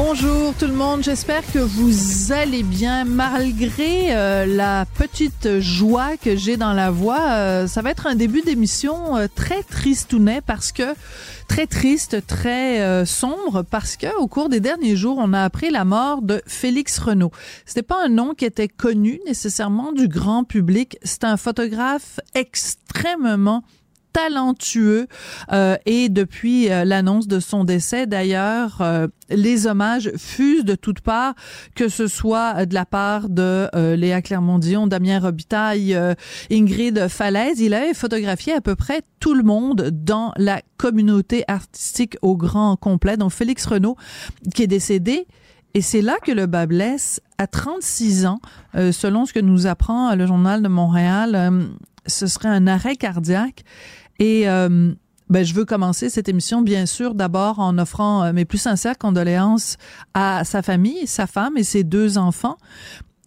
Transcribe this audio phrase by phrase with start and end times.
[0.00, 6.36] Bonjour tout le monde, j'espère que vous allez bien malgré euh, la petite joie que
[6.36, 7.32] j'ai dans la voix.
[7.32, 10.94] Euh, ça va être un début d'émission euh, très tristounet parce que
[11.48, 15.84] très triste, très sombre parce que au cours des derniers jours, on a appris la
[15.84, 17.32] mort de Félix Renault.
[17.66, 23.64] C'était pas un nom qui était connu nécessairement du grand public, c'est un photographe extrêmement
[24.18, 25.06] talentueux
[25.52, 31.02] euh, et depuis euh, l'annonce de son décès d'ailleurs euh, les hommages fusent de toutes
[31.02, 31.34] parts
[31.76, 35.96] que ce soit de la part de Léa Clermont-Dion, Damien Robitaille,
[36.50, 42.16] Ingrid Falaise, il avait photographié à peu près tout le monde dans la communauté artistique
[42.22, 43.96] au grand complet donc Félix Renault
[44.54, 45.26] qui est décédé
[45.74, 47.20] et c'est là que le bas blesse.
[47.36, 48.40] À 36 ans,
[48.74, 51.68] selon ce que nous apprend le journal de Montréal,
[52.08, 53.64] ce serait un arrêt cardiaque.
[54.18, 54.92] Et euh,
[55.30, 58.98] ben, je veux commencer cette émission, bien sûr, d'abord en offrant euh, mes plus sincères
[58.98, 59.76] condoléances
[60.14, 62.56] à sa famille, sa femme et ses deux enfants.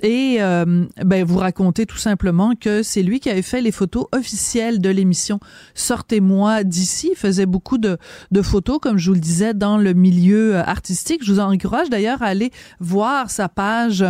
[0.03, 4.07] Et euh, ben, vous racontez tout simplement que c'est lui qui avait fait les photos
[4.13, 5.39] officielles de l'émission
[5.75, 7.09] Sortez-moi d'ici.
[7.11, 7.99] Il faisait beaucoup de,
[8.31, 11.23] de, photos, comme je vous le disais, dans le milieu artistique.
[11.23, 14.03] Je vous encourage d'ailleurs à aller voir sa page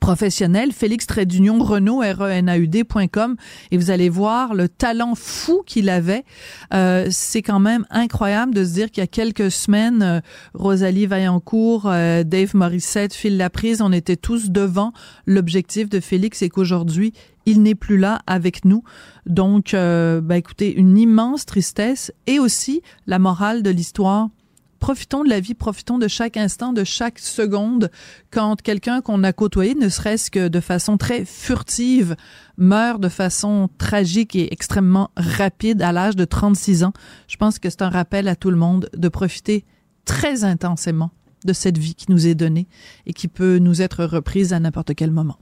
[0.00, 3.36] professionnel, Félix Trédunion Renault, R-E-N-A-U-D.com,
[3.70, 6.24] et vous allez voir le talent fou qu'il avait.
[6.72, 10.20] Euh, c'est quand même incroyable de se dire qu'il y a quelques semaines, euh,
[10.54, 14.92] Rosalie Vaillancourt, euh, Dave Morissette, Phil Laprise, on était tous devant
[15.26, 17.12] l'objectif de Félix et qu'aujourd'hui,
[17.46, 18.82] il n'est plus là avec nous.
[19.24, 24.28] Donc, ben écoutez, une immense tristesse et aussi la morale de l'histoire
[24.78, 27.90] profitons de la vie, profitons de chaque instant, de chaque seconde.
[28.30, 32.16] Quand quelqu'un qu'on a côtoyé, ne serait-ce que de façon très furtive,
[32.56, 36.92] meurt de façon tragique et extrêmement rapide à l'âge de 36 ans,
[37.28, 39.64] je pense que c'est un rappel à tout le monde de profiter
[40.04, 41.10] très intensément
[41.44, 42.66] de cette vie qui nous est donnée
[43.06, 45.38] et qui peut nous être reprise à n'importe quel moment.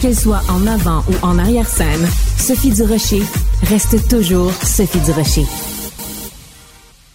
[0.00, 2.08] Qu'elle soit en avant ou en arrière-scène,
[2.38, 3.22] Sophie Durocher
[3.64, 5.69] reste toujours Sophie Durocher.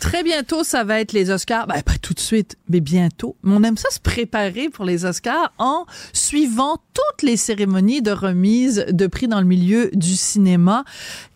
[0.05, 1.65] Très bientôt, ça va être les Oscars.
[1.65, 3.35] Ben, pas tout de suite, mais bientôt.
[3.41, 8.11] Mais on aime ça se préparer pour les Oscars en suivant toutes les cérémonies de
[8.11, 10.85] remise de prix dans le milieu du cinéma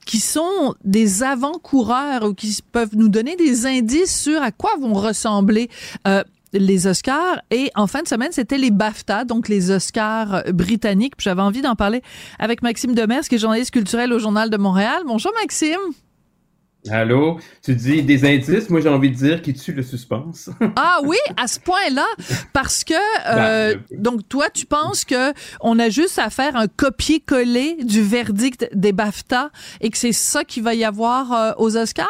[0.05, 4.93] qui sont des avant-coureurs ou qui peuvent nous donner des indices sur à quoi vont
[4.93, 5.67] ressembler
[6.07, 11.13] euh, les Oscars et en fin de semaine c'était les BAFTA donc les Oscars britanniques
[11.19, 12.01] j'avais envie d'en parler
[12.39, 15.77] avec Maxime Demers qui est journaliste culturel au journal de Montréal bonjour Maxime
[16.87, 20.49] Allô, tu dis des indices, moi j'ai envie de dire qui tue le suspense.
[20.77, 22.05] ah oui, à ce point-là,
[22.53, 26.67] parce que euh, ben, donc toi tu penses que on a juste à faire un
[26.67, 29.51] copier-coller du verdict des BAFTA
[29.81, 32.07] et que c'est ça qu'il va y avoir euh, aux Oscars?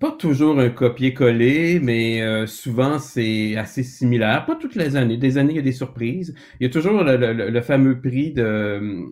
[0.00, 4.46] Pas toujours un copier-coller, mais euh, souvent c'est assez similaire.
[4.46, 5.18] Pas toutes les années.
[5.18, 6.34] Des années, il y a des surprises.
[6.60, 9.04] Il y a toujours le fameux prix de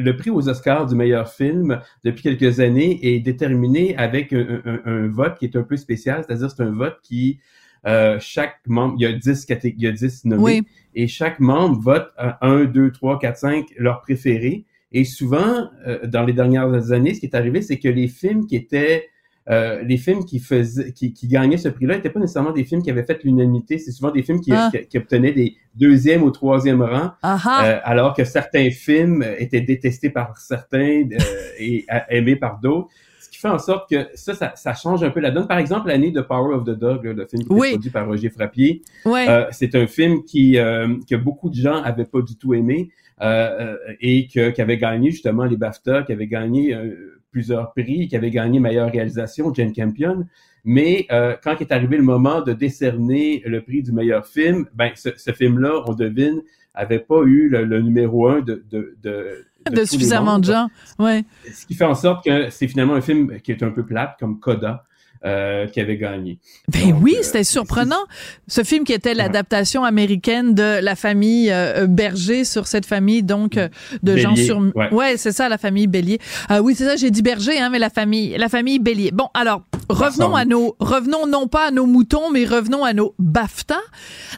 [0.00, 5.38] le prix aux Oscars du meilleur film depuis quelques années est déterminé avec un, vote
[5.38, 7.38] qui est un peu spécial, c'est-à-dire c'est un vote qui
[7.86, 10.62] euh, chaque membre, il y a 10 il y a 10 nommés
[10.94, 16.06] et chaque membre vote à 1 2 3 4 5 leur préféré et souvent euh,
[16.06, 19.08] dans les dernières années ce qui est arrivé c'est que les films qui étaient
[19.50, 22.82] euh, les films qui faisaient, qui, qui gagnaient ce prix-là n'étaient pas nécessairement des films
[22.82, 23.78] qui avaient fait l'unanimité.
[23.78, 24.70] C'est souvent des films qui, ah.
[24.88, 30.36] qui, obtenaient des deuxième ou troisième rang, euh, alors que certains films étaient détestés par
[30.36, 31.18] certains euh,
[31.58, 32.88] et aimés par d'autres.
[33.20, 35.46] Ce qui fait en sorte que ça, ça, change un peu la donne.
[35.46, 38.30] Par exemple, l'année de Power of the Dog, le film qui est produit par Roger
[38.30, 38.82] Frappier,
[39.50, 42.90] c'est un film qui que beaucoup de gens avaient pas du tout aimé
[43.20, 46.76] et que, qui avait gagné justement les BAFTA, qui avait gagné
[47.30, 50.26] plusieurs prix, qui avait gagné meilleure réalisation, Jane Campion.
[50.64, 54.90] Mais euh, quand est arrivé le moment de décerner le prix du meilleur film, ben
[54.94, 56.42] ce, film-là, on devine,
[56.74, 60.68] avait pas eu le, numéro un de de, de, de, suffisamment de gens.
[60.98, 61.24] Ouais.
[61.52, 64.16] Ce qui fait en sorte que c'est finalement un film qui est un peu plate,
[64.18, 64.84] comme Coda.
[65.24, 66.38] Euh, qui avait gagné.
[66.68, 68.04] Ben oui, c'était surprenant.
[68.48, 71.52] Ce film qui était l'adaptation américaine de la famille
[71.88, 73.58] Berger sur cette famille donc
[74.02, 74.60] de gens sur
[74.92, 76.18] ouais, c'est ça la famille Bélier.
[76.62, 79.10] oui, c'est ça, j'ai dit Berger hein, mais la famille la famille Bélier.
[79.12, 83.14] Bon, alors revenons à nos revenons non pas à nos moutons mais revenons à nos
[83.18, 83.78] BAFTA.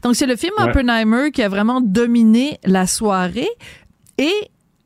[0.03, 3.49] Donc c'est le film Oppenheimer qui a vraiment dominé la soirée
[4.19, 4.33] et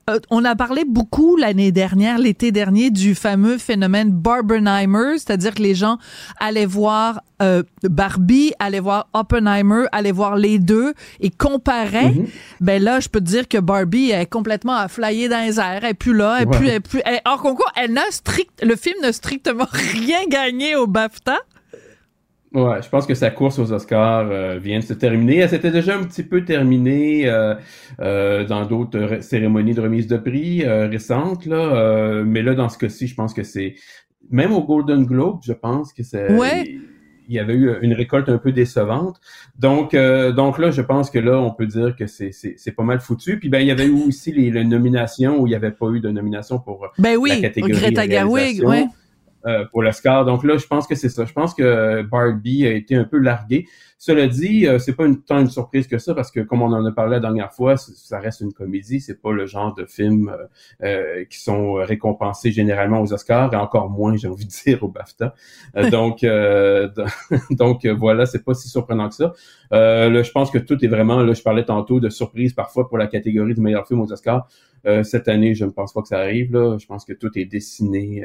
[0.08, 5.62] euh, on a parlé beaucoup l'année dernière, l'été dernier, du fameux phénomène Barbenheimer, c'est-à-dire que
[5.62, 5.99] les gens
[6.38, 12.11] allaient voir euh, Barbie, allaient voir Oppenheimer, allaient voir les deux et comparaient.
[12.11, 12.29] Mm-hmm.
[12.61, 15.81] Ben là, je peux te dire que Barbie est complètement à flyer dans les airs,
[15.82, 18.76] elle est plus là, elle est plus, elle plus, hors concours, elle n'a strict, le
[18.76, 21.38] film n'a strictement rien gagné au BAFTA.
[22.55, 25.39] Ouais, je pense que sa course aux Oscars euh, vient de se terminer.
[25.39, 27.55] Elle s'était déjà un petit peu terminée euh,
[28.01, 32.23] euh, dans d'autres cérémonies de remise de prix récentes, là.
[32.25, 33.75] mais là, dans ce cas-ci, je pense que c'est
[34.31, 36.29] même au Golden Globe, je pense que c'est
[37.29, 39.21] il y avait eu une récolte un peu décevante.
[39.59, 43.01] Donc, donc là, je pense que là, on peut dire que c'est, c'est, pas mal
[43.01, 43.41] foutu.
[43.41, 45.99] Puis ben, il y avait eu aussi les, nominations où il n'y avait pas eu
[45.99, 48.87] de nomination pour ben oui, la catégorie Greta Gerwig, ouais.
[49.47, 50.25] Euh, pour le score.
[50.25, 51.25] Donc là, je pense que c'est ça.
[51.25, 53.69] Je pense que Barbie a été un peu largué.
[53.97, 56.73] Cela dit, euh, c'est pas une, tant une surprise que ça parce que comme on
[56.73, 58.99] en a parlé la dernière fois, ça reste une comédie.
[58.99, 60.37] C'est pas le genre de film
[60.83, 64.89] euh, qui sont récompensés généralement aux Oscars et encore moins, j'ai envie de dire, au
[64.89, 65.33] BAFTA.
[65.93, 66.27] donc,
[67.51, 69.33] donc voilà, c'est pas si surprenant que ça.
[69.71, 71.23] là, je pense que tout est vraiment.
[71.23, 74.49] Là, je parlais tantôt de surprise parfois pour la catégorie du meilleur film aux Oscars.
[75.03, 76.53] Cette année, je ne pense pas que ça arrive.
[76.53, 76.77] Là.
[76.79, 78.25] Je pense que tout est dessiné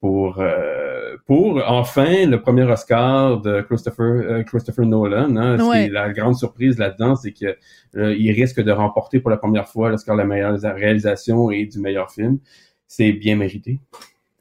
[0.00, 5.36] pour euh, pour enfin le premier Oscar de Christopher euh, Christopher Nolan.
[5.36, 5.56] Hein,
[5.90, 7.56] La grande surprise là-dedans, c'est que
[7.96, 11.66] euh, il risque de remporter pour la première fois l'Oscar de la meilleure réalisation et
[11.66, 12.38] du meilleur film.
[12.86, 13.78] C'est bien mérité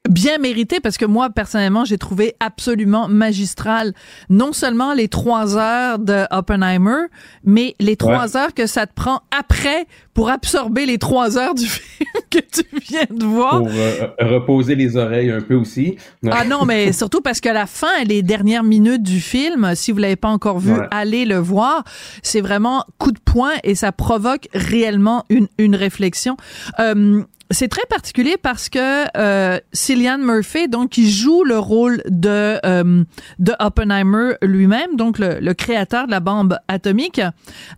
[0.10, 3.94] bien mérité parce que moi personnellement j'ai trouvé absolument magistral
[4.30, 7.08] non seulement les trois heures de Oppenheimer
[7.44, 9.86] mais les trois heures que ça te prend après
[10.20, 13.60] pour absorber les trois heures du film que tu viens de voir.
[13.60, 15.96] Pour euh, reposer les oreilles un peu aussi.
[16.30, 19.72] Ah non mais surtout parce que la fin les dernières minutes du film.
[19.76, 21.86] Si vous l'avez pas encore vu allez le voir.
[22.22, 26.36] C'est vraiment coup de poing et ça provoque réellement une une réflexion.
[26.80, 32.60] Euh, c'est très particulier parce que euh, Cillian Murphy, donc, qui joue le rôle de
[32.66, 33.04] euh,
[33.40, 37.22] de Oppenheimer lui-même, donc le, le, créateur de la bombe atomique,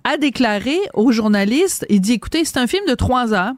[0.03, 3.53] a déclaré aux journalistes, il dit, écoutez, c'est un film de trois heures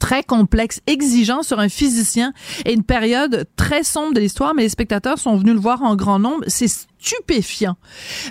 [0.00, 2.32] très complexe, exigeant sur un physicien
[2.66, 5.96] et une période très sombre de l'histoire, mais les spectateurs sont venus le voir en
[5.96, 6.44] grand nombre.
[6.46, 7.76] C'est stupéfiant.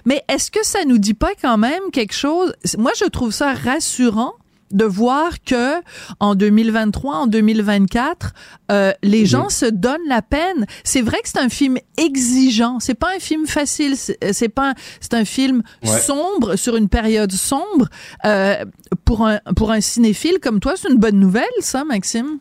[0.06, 2.54] Mais est-ce que ça nous dit pas quand même quelque chose?
[2.78, 4.34] Moi, je trouve ça rassurant
[4.74, 5.76] de voir que
[6.20, 8.34] en 2023, en 2024,
[8.72, 10.66] euh, les gens se donnent la peine.
[10.84, 12.80] C'est vrai que c'est un film exigeant.
[12.80, 13.96] C'est pas un film facile.
[13.96, 14.74] C'est pas.
[15.00, 17.88] C'est un film sombre sur une période sombre.
[18.26, 18.66] Euh,
[19.06, 22.40] pour un pour un cinéphile comme toi, c'est une bonne nouvelle, ça, Maxime?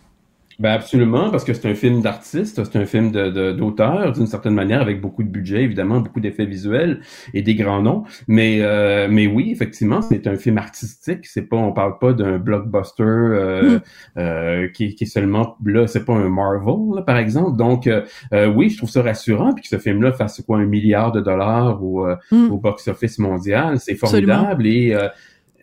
[0.62, 4.54] Ben absolument, parce que c'est un film d'artiste, c'est un film d'auteur, de, d'une certaine
[4.54, 7.00] manière, avec beaucoup de budget, évidemment, beaucoup d'effets visuels
[7.34, 8.04] et des grands noms.
[8.28, 11.26] Mais euh, mais oui, effectivement, c'est un film artistique.
[11.26, 13.80] C'est pas, on parle pas d'un blockbuster euh, hmm.
[14.18, 15.88] euh, qui, qui, est seulement là.
[15.88, 17.56] C'est pas un Marvel, par exemple.
[17.56, 17.90] Donc
[18.54, 19.54] oui, je trouve ça rassurant.
[19.54, 22.52] Puis que ce film-là fasse quoi un milliard de dollars au, hmm.
[22.52, 24.96] au box-office mondial, c'est formidable et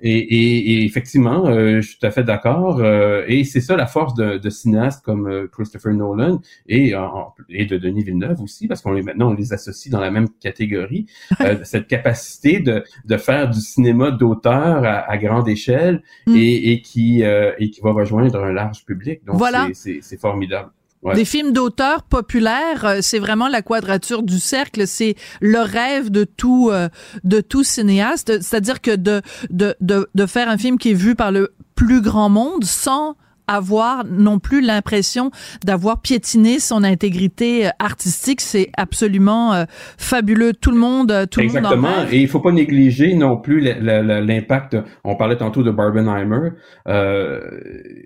[0.02, 2.80] et, et, et, effectivement, euh, je suis tout à fait d'accord.
[2.80, 6.94] Euh, et c'est ça la force de, de cinéastes comme euh, Christopher Nolan et,
[7.50, 10.30] et de Denis Villeneuve aussi, parce qu'on les maintenant on les associe dans la même
[10.40, 11.06] catégorie.
[11.64, 16.36] cette capacité de, de faire du cinéma d'auteur à, à, grande échelle mm.
[16.36, 19.26] et, et qui et qui va rejoindre un large public.
[19.26, 19.68] Donc voilà.
[19.74, 20.72] c'est formidable.
[21.16, 26.26] Des films d'auteurs populaires, euh, c'est vraiment la quadrature du cercle, c'est le rêve de
[26.26, 26.90] tout euh,
[27.24, 31.16] de tout cinéaste, c'est-à-dire que de, de de de faire un film qui est vu
[31.16, 33.16] par le plus grand monde sans
[33.48, 35.32] avoir non plus l'impression
[35.64, 39.66] d'avoir piétiné son intégrité euh, artistique, c'est absolument
[39.98, 40.54] fabuleux.
[40.54, 41.70] Tout le monde, tout Exactement.
[41.72, 41.90] le monde.
[41.92, 42.14] Exactement.
[42.18, 44.78] Et il faut pas négliger non plus l'impact.
[45.04, 46.50] On parlait tantôt de Barbenheimer.
[46.88, 47.40] Euh,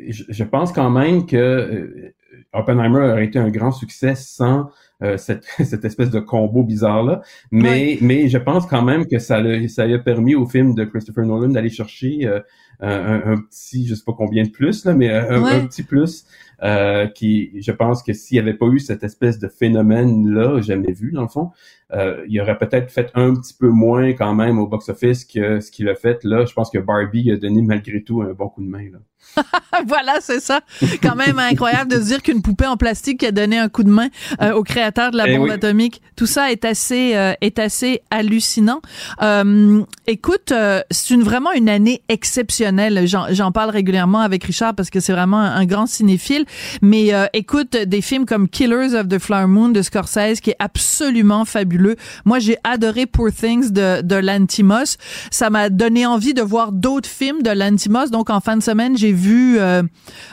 [0.08, 2.14] je, pense quand même que
[2.54, 4.70] Oppenheimer aurait été un grand succès sans
[5.02, 7.22] euh, cette, cette, espèce de combo bizarre-là.
[7.52, 10.86] Mais, mais je pense quand même que ça, a, ça a permis au film de
[10.86, 12.40] Christopher Nolan d'aller chercher euh,
[12.80, 16.26] un, petit, je sais pas combien de plus, là, mais un, petit plus
[16.64, 20.92] euh, qui, je pense que s'il n'y avait pas eu cette espèce de phénomène-là, jamais
[20.92, 21.52] vu dans le fond,
[21.94, 25.72] euh, il aurait peut-être fait un petit peu moins quand même au box-office que ce
[25.72, 26.46] qu'il a fait là.
[26.46, 29.00] Je pense que Barbie a donné malgré tout un bon coup de main là.
[29.88, 30.62] voilà, c'est ça.
[31.02, 33.90] Quand même incroyable de se dire qu'une poupée en plastique a donné un coup de
[33.90, 34.10] main
[34.42, 35.52] euh, au créateur de la Eh bombe oui.
[35.52, 36.02] atomique.
[36.16, 38.82] Tout ça est assez euh, est assez hallucinant.
[39.22, 40.54] Euh, écoute,
[40.92, 43.08] c'est une, vraiment une année exceptionnelle.
[43.08, 46.46] J'en j'en parle régulièrement avec Richard parce que c'est vraiment un, un grand cinéphile.
[46.82, 51.46] Mais écoute, des films comme Killers of the Flower Moon de Scorsese qui est absolument
[51.46, 51.83] fabuleux.
[52.26, 54.98] Moi, j'ai adoré Poor Things de, de Lantimos.
[55.32, 58.10] Ça m'a donné envie de voir d'autres films de Lantimos.
[58.12, 59.84] Donc, en fin de semaine, j'ai vu euh,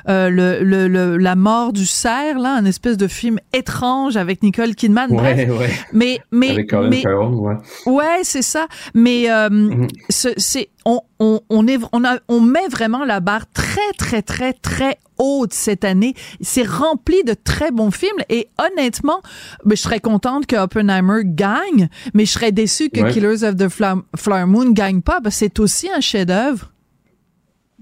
[0.08, 4.42] euh, le, le, le- La mort du cerf, là, un espèce de film étrange avec
[4.42, 5.08] Nicole Kidman.
[5.10, 5.70] Bref, Ouais, ouais.
[5.92, 7.54] mais, mais, Avec Colin mais, Farrell, ouais.
[7.86, 8.66] Ouais, c'est ça.
[8.94, 13.50] Mais euh, ce- c'est on, on, on est on a on met vraiment la barre
[13.52, 16.14] très très très très haute cette année.
[16.40, 19.20] C'est rempli de très bons films et honnêtement,
[19.64, 23.12] ben, je serais contente que Oppenheimer gagne, mais je serais déçue que Ouais.
[23.12, 26.72] Killers of the Flower, Flower Moon gagne pas parce que c'est aussi un chef-d'œuvre.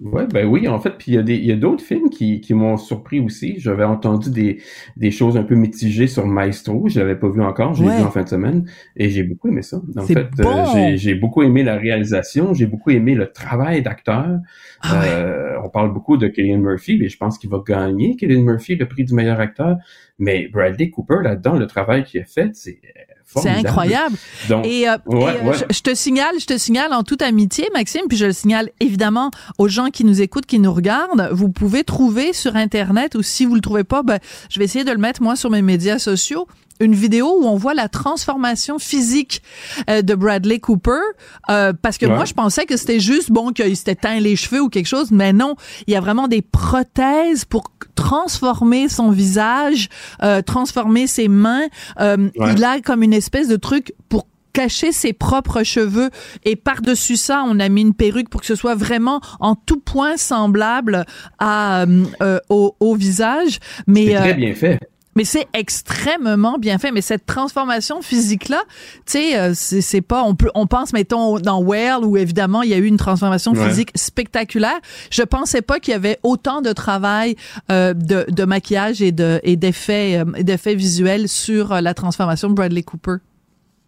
[0.00, 2.08] Ouais, ben oui, en fait, puis il y a des, il y a d'autres films
[2.08, 3.56] qui, qui m'ont surpris aussi.
[3.58, 4.60] J'avais entendu des,
[4.96, 6.86] des choses un peu mitigées sur Maestro.
[6.88, 7.74] Je l'avais pas vu encore.
[7.74, 7.96] Je l'ai Ouais.
[7.96, 9.80] vu en fin de semaine et j'ai beaucoup aimé ça.
[9.96, 12.54] En fait, euh, j'ai, j'ai beaucoup aimé la réalisation.
[12.54, 14.38] J'ai beaucoup aimé le travail d'acteur.
[14.82, 15.06] Ah ouais.
[15.10, 18.76] Euh, on parle beaucoup de Killian Murphy, mais je pense qu'il va gagner Killian Murphy
[18.76, 19.78] le prix du meilleur acteur.
[20.20, 22.80] Mais Bradley Cooper là-dedans, le travail qu'il a fait, c'est
[23.36, 24.16] C'est incroyable.
[24.48, 25.58] Donc, Et, euh, Ouais, et, euh, ouais.
[25.58, 28.70] Je, je te signale, je te signale en toute amitié, Maxime, puis je le signale
[28.80, 31.28] évidemment aux gens qui nous écoutent, qui nous regardent.
[31.32, 34.18] Vous pouvez trouver sur Internet, ou si vous le trouvez pas, ben,
[34.48, 36.46] je vais essayer de le mettre moi sur mes médias sociaux.
[36.80, 39.42] Une vidéo où on voit la transformation physique
[39.90, 40.90] euh, de Bradley Cooper,
[41.50, 42.14] euh, parce que Ouais.
[42.14, 45.10] moi je pensais que c'était juste bon qu'il s'était teint les cheveux ou quelque chose,
[45.10, 45.54] mais non,
[45.86, 49.88] il y a vraiment des prothèses pour transformer son visage,
[50.22, 51.66] euh, transformer ses mains.
[52.00, 52.54] Euh, Ouais.
[52.56, 56.10] Il a comme une espèce de truc pour cacher ses propres cheveux
[56.44, 59.78] et par-dessus ça, on a mis une perruque pour que ce soit vraiment en tout
[59.78, 61.04] point semblable
[61.38, 63.60] à euh, euh, au, au visage.
[63.86, 64.80] Mais c'est très euh, bien fait.
[65.18, 66.92] Mais c'est extrêmement bien fait.
[66.92, 68.62] Mais cette transformation physique-là,
[69.04, 72.70] tu sais, euh, c'est pas, on peut, on pense, mettons, dans Whale, où évidemment, il
[72.70, 73.68] y a eu une transformation Ouais.
[73.68, 74.78] physique spectaculaire.
[75.10, 77.34] Je pensais pas qu'il y avait autant de travail
[77.72, 82.48] euh, de, de maquillage et de et d'effets euh, et d'effets visuels sur la transformation
[82.48, 83.16] de Bradley Cooper.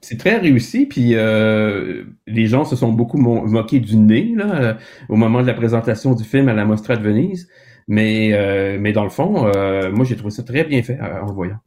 [0.03, 4.79] C'est très réussi, puis euh, les gens se sont beaucoup mo- moqués du nez là,
[5.11, 7.49] au moment de la présentation du film à la Mostra de Venise.
[7.93, 11.23] Mais, euh, mais dans le fond, euh, moi j'ai trouvé ça très bien fait euh,
[11.23, 11.59] en le voyant.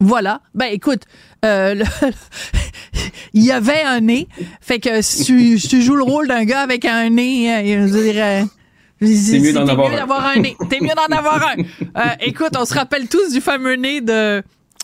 [0.00, 0.40] Voilà.
[0.54, 1.02] Ben écoute,
[1.44, 1.84] euh, le-
[3.34, 4.26] il y avait un nez.
[4.62, 7.86] Fait que si tu, si tu joues le rôle d'un gars avec un nez, euh,
[7.88, 8.44] je dirais.
[9.02, 9.96] C'est mieux d'en avoir un.
[9.96, 10.56] d'avoir un nez.
[10.70, 11.56] T'es mieux d'en avoir un.
[11.98, 14.42] Euh, écoute, on se rappelle tous du fameux nez de.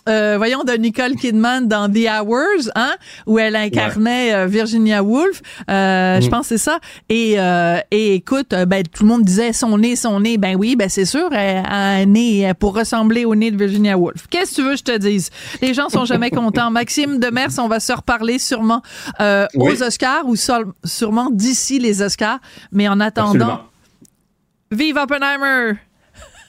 [0.09, 2.91] Euh, voyons de Nicole Kidman dans The Hours, hein,
[3.25, 6.29] où elle incarnait euh, Virginia Woolf, euh, je Mm.
[6.29, 6.79] pense que c'est ça.
[7.09, 10.37] Et, euh, et écoute, euh, ben tout le monde disait son nez, son nez.
[10.37, 13.97] Ben oui, ben c'est sûr, elle a un nez pour ressembler au nez de Virginia
[13.97, 14.27] Woolf.
[14.29, 15.29] Qu'est-ce que tu veux que je te dise?
[15.61, 16.69] Les gens sont jamais contents.
[16.83, 18.81] Maxime Demers, on va se reparler sûrement
[19.21, 19.73] euh, Oui.
[19.73, 22.39] aux Oscars ou sûrement d'ici les Oscars.
[22.71, 23.59] Mais en attendant, Absolument.
[24.71, 25.73] vive Oppenheimer.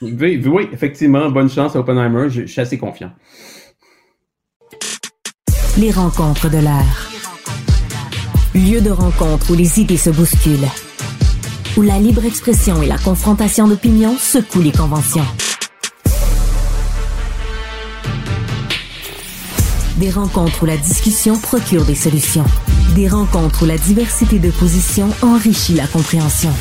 [0.01, 3.11] Oui, effectivement, bonne chance à Oppenheimer, je, suis assez confiant.
[5.77, 7.11] Les rencontres de l'heure.
[8.53, 10.69] Lieu de rencontre où les idées se bousculent.
[11.77, 15.25] Où la libre expression et la confrontation d'opinions secouent les conventions.
[19.97, 22.45] Des rencontres où la discussion procure des solutions.
[22.95, 26.51] Des rencontres où la diversité de positions enrichit la compréhension.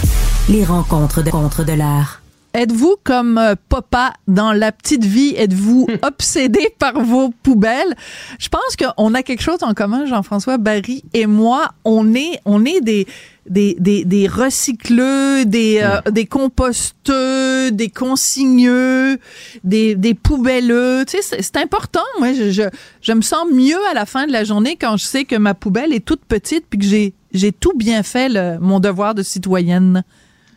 [0.49, 2.24] Les rencontres de contre de l'heure.
[2.57, 5.35] Êtes-vous comme euh, papa dans la petite vie?
[5.37, 7.97] Êtes-vous obsédé par vos poubelles?
[8.39, 11.71] Je pense qu'on a quelque chose en commun, Jean-François Barry et moi.
[11.85, 13.09] On est, on est des,
[13.51, 19.19] des, des, des recycleux, des, euh, des composteux, des consigneux,
[19.65, 21.05] des, des poubelleux.
[21.09, 22.05] Tu sais, c'est- c'est important.
[22.21, 22.63] Moi, je, je,
[23.03, 25.55] je me sens mieux à la fin de la journée quand je sais que ma
[25.55, 29.25] poubelle est toute petite puis que j'ai, j'ai tout bien fait le- mon devoir de
[29.25, 30.05] citoyenne.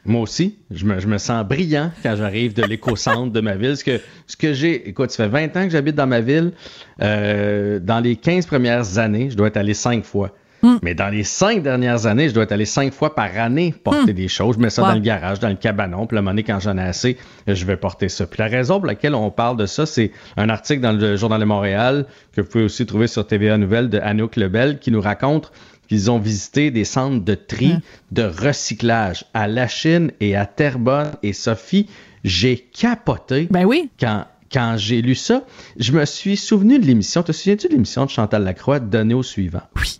[0.07, 3.75] Moi aussi, je me, je me sens brillant quand j'arrive de l'éco-centre de ma ville.
[3.75, 6.53] Ce que, ce que j'ai, écoute, ça fait 20 ans que j'habite dans ma ville.
[7.01, 10.31] Euh, dans les 15 premières années, je dois être allé cinq fois.
[10.63, 10.77] Hmm.
[10.81, 14.13] Mais dans les cinq dernières années, je dois être allé cinq fois par année porter
[14.13, 14.55] des choses.
[14.55, 16.07] Je mets ça dans le garage, dans le cabanon.
[16.07, 18.25] Puis la monnaie, quand j'en ai assez, je vais porter ça.
[18.25, 21.39] Puis la raison pour laquelle on parle de ça, c'est un article dans le Journal
[21.39, 25.01] de Montréal que vous pouvez aussi trouver sur TVA Nouvelle de Anouk Lebel qui nous
[25.01, 25.51] raconte
[25.87, 27.79] qu'ils ont visité des centres de tri, Ouais.
[28.11, 31.11] de recyclage à La Chine et à Terrebonne.
[31.23, 31.87] Et Sophie,
[32.23, 33.89] j'ai capoté Ben oui.
[33.99, 35.43] quand, quand j'ai lu ça.
[35.77, 37.23] Je me suis souvenu de l'émission.
[37.23, 39.61] Te souviens-tu de l'émission de Chantal Lacroix, Donner au suivant?
[39.77, 39.99] Oui.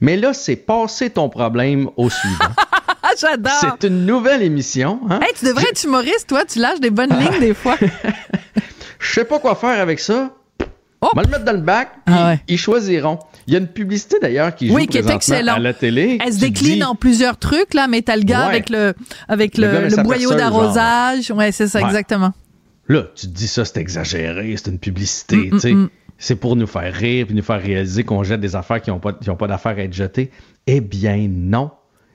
[0.00, 2.52] Mais là, c'est passer ton problème au suivant.
[3.02, 3.52] Ah, j'adore.
[3.60, 5.00] c'est une nouvelle émission.
[5.08, 5.20] Hein?
[5.22, 6.44] Hey, tu devrais être humoriste, toi.
[6.44, 7.76] Tu lâches des bonnes lignes des fois.
[8.98, 10.34] Je sais pas quoi faire avec ça.
[11.12, 12.40] On va le mettre dans le bac, Ah ouais.
[12.48, 13.18] ils choisiront.
[13.46, 15.54] Il y a une publicité d'ailleurs qui joue Oui, qui est excellent.
[15.54, 16.18] à la télé.
[16.24, 18.46] Elle se décline dis- en plusieurs trucs, là, mais t'as le gars Ouais.
[18.54, 18.94] avec le,
[19.28, 21.30] avec Le le, gars avec le sa boyau d'arrosage.
[21.30, 21.86] Ouais, c'est ça, Ouais.
[21.86, 22.32] exactement.
[22.88, 25.72] Là, tu te dis ça, c'est exagéré, c'est une publicité, Mm, tu sais.
[25.72, 25.88] mm, mm.
[26.18, 29.00] C'est pour nous faire rire puis nous faire réaliser qu'on jette des affaires qui n'ont
[29.00, 30.30] pas, qui ont pas d'affaires à être jetées.
[30.66, 31.70] Eh bien, non.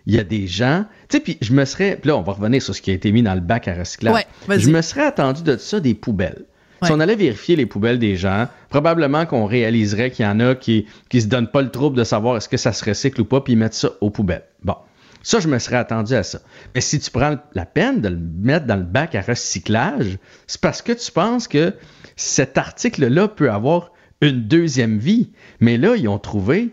[0.07, 0.85] Il y a des gens.
[1.09, 1.97] Tu sais, puis je me serais.
[2.01, 3.75] Puis là, on va revenir sur ce qui a été mis dans le bac à
[3.75, 4.15] recyclage.
[4.47, 6.45] Ouais, je me serais attendu de ça des poubelles.
[6.81, 10.55] Si on allait vérifier les poubelles des gens, probablement qu'on réaliserait qu'il y en a
[10.55, 13.25] qui qui se donnent pas le trouble de savoir est-ce que ça se recycle ou
[13.25, 14.45] pas, puis ils mettent ça aux poubelles.
[14.63, 14.75] Bon.
[15.21, 16.39] Ça, je me serais attendu à ça.
[16.73, 20.61] Mais si tu prends la peine de le mettre dans le bac à recyclage, c'est
[20.61, 21.73] parce que tu penses que
[22.15, 25.31] cet article-là peut avoir une deuxième vie.
[25.59, 26.69] Mais là, ils ont trouvé,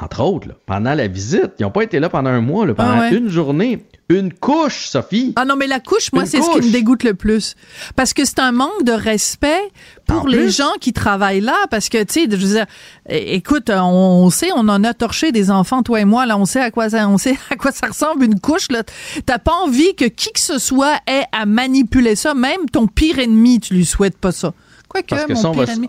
[0.00, 2.74] entre autres, là, pendant la visite, ils n'ont pas été là pendant un mois, là,
[2.74, 3.16] pendant Ah ouais.
[3.16, 5.32] une journée, une couche, Sophie.
[5.36, 7.54] Ah non, mais la couche, moi, c'est ce qui me dégoûte le plus.
[7.96, 9.60] Parce que c'est un manque de respect
[10.06, 10.56] pour En les plus.
[10.56, 11.56] gens qui travaillent là.
[11.70, 12.66] Parce que, tu sais, je veux dire,
[13.08, 16.44] écoute, on, on sait, on en a torché des enfants, toi et moi, là, on
[16.44, 18.82] sait à quoi ça, on sait à quoi ça ressemble une couche, là.
[19.26, 22.34] T'as pas envie que qui que ce soit ait à manipuler ça.
[22.34, 24.52] Même ton pire ennemi, tu lui souhaites pas ça.
[24.88, 25.88] Quoique, mon ça, on pire va- ennemi.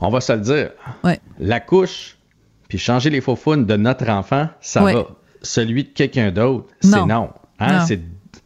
[0.00, 0.70] On va se le dire.
[1.02, 1.20] Ouais.
[1.40, 2.16] La couche,
[2.68, 4.94] puis changer les faux faunes de notre enfant, ça Ouais.
[4.94, 5.06] va.
[5.42, 7.30] Celui de quelqu'un d'autre, c'est non.
[7.58, 7.78] Hein?
[7.78, 7.86] Non.
[7.86, 8.00] C'est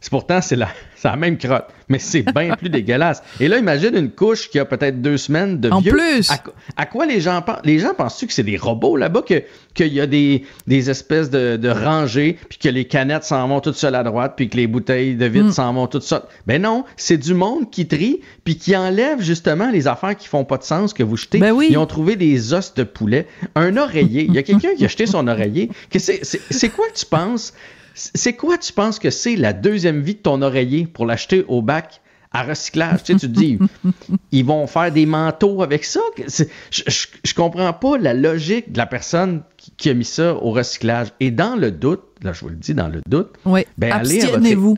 [0.09, 0.67] pourtant, c'est la,
[1.03, 3.21] la même crotte, mais c'est bien plus dégueulasse.
[3.39, 5.91] Et là, imagine une couche qui a peut-être deux semaines de En vieux.
[5.91, 6.29] plus.
[6.31, 7.59] À, quoi- à quoi les gens pensent?
[7.63, 9.43] Les gens pensent-tu que c'est des robots là-bas, que-
[9.73, 13.59] qu'il y a des, des espèces de, de rangées, puis que les canettes s'en vont
[13.59, 15.31] toutes seules à droite, puis que les bouteilles de Mm.
[15.31, 16.21] vitre s'en vont toutes seules?
[16.47, 20.45] Ben non, c'est du monde qui trie, puis qui enlève justement les affaires qui font
[20.45, 21.39] pas de sens que vous jetez.
[21.39, 21.67] Ben oui.
[21.69, 24.25] Ils ont trouvé des os de poulet, un oreiller.
[24.27, 25.69] Il y a quelqu'un qui a jeté son oreiller.
[25.89, 27.53] Que c'est- C'est c'est quoi que tu penses?
[27.93, 31.61] C'est quoi tu penses que c'est la deuxième vie de ton oreiller pour l'acheter au
[31.61, 33.03] bac à recyclage?
[33.03, 33.59] Tu sais, tu te dis,
[34.31, 35.99] ils vont faire des manteaux avec ça?
[36.17, 40.33] Je, je, je comprends pas la logique de la personne qui, qui a mis ça
[40.35, 41.09] au recyclage.
[41.19, 43.65] Et dans le doute, là, je vous le dis, dans le doute, Oui.
[43.77, 44.77] Ben, Abstiennez-vous.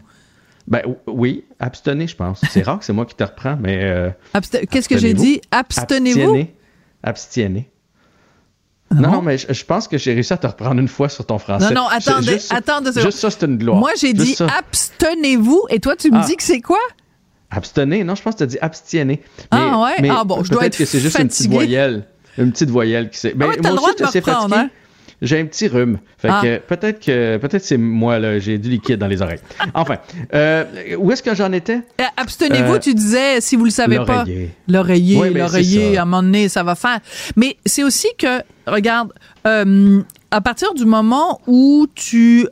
[0.68, 2.42] ben o- oui, abstenez, je pense.
[2.52, 3.80] C'est rare que c'est moi qui te reprends, mais...
[3.84, 4.10] euh,
[4.70, 5.24] Qu'est-ce que j'ai Abstenez-vous?
[5.24, 5.42] dit?
[5.52, 6.20] Abstenez-vous?
[6.22, 6.56] Abstiennez.
[7.04, 7.70] Abstiennez.
[8.92, 11.26] Ah Non, mais je, je pense que j'ai réussi à te reprendre une fois sur
[11.26, 11.74] ton français.
[11.74, 12.92] Non, non, attendez, juste attendez.
[12.96, 13.78] Juste ça, c'est une gloire.
[13.78, 16.26] Moi, j'ai dit abstenez-vous et toi, tu me Ah.
[16.26, 16.78] dis que c'est quoi?
[17.50, 18.04] Abstenez.
[18.04, 19.22] Non, je pense que tu as dit abstiennez.
[19.52, 20.10] Ah ouais?
[20.10, 22.06] Ah bon, je dois peut-être être que c'est juste une petite voyelle.
[22.38, 23.34] Une petite voyelle qui s'est.
[23.34, 24.70] Ben, Ah ouais, t'as le droit aussi, de me reprendre, hein?
[25.22, 25.98] J'ai un petit rhume.
[26.18, 26.42] Fait Ah.
[26.44, 29.40] que peut-être que peut-être c'est moi là, j'ai du liquide dans les oreilles.
[29.74, 29.98] Enfin,
[30.34, 30.66] euh,
[30.98, 31.82] où est-ce que j'en étais?
[32.02, 34.24] Euh, Abstenez-vous, Euh, tu disais, si vous le savez pas.
[34.26, 34.50] L'oreiller.
[34.68, 37.00] L'oreiller, Oui, l'oreiller, à un moment donné, ça va faire.
[37.36, 39.12] Mais c'est aussi que, regarde,
[39.48, 40.02] euh,
[40.32, 42.48] à partir du moment où tu...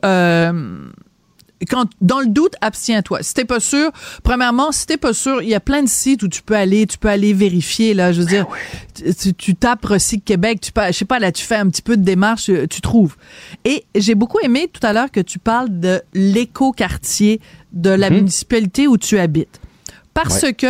[1.64, 3.22] quand, dans le doute, abstiens-toi.
[3.22, 3.90] Si t'es pas sûr,
[4.22, 6.86] premièrement, si t'es pas sûr, il y a plein de sites où tu peux aller,
[6.86, 8.46] tu peux aller vérifier, là, je veux dire,
[8.94, 11.82] tu, tu- tu tapes Recycle Québec, tu je sais pas, là, tu fais un petit
[11.82, 13.16] peu de démarche, euh, tu trouves.
[13.64, 17.40] Et j'ai beaucoup aimé tout à l'heure que tu parles de l'éco-quartier
[17.72, 19.60] de la municipalité où tu habites.
[20.12, 20.52] Parce Ouais.
[20.54, 20.66] que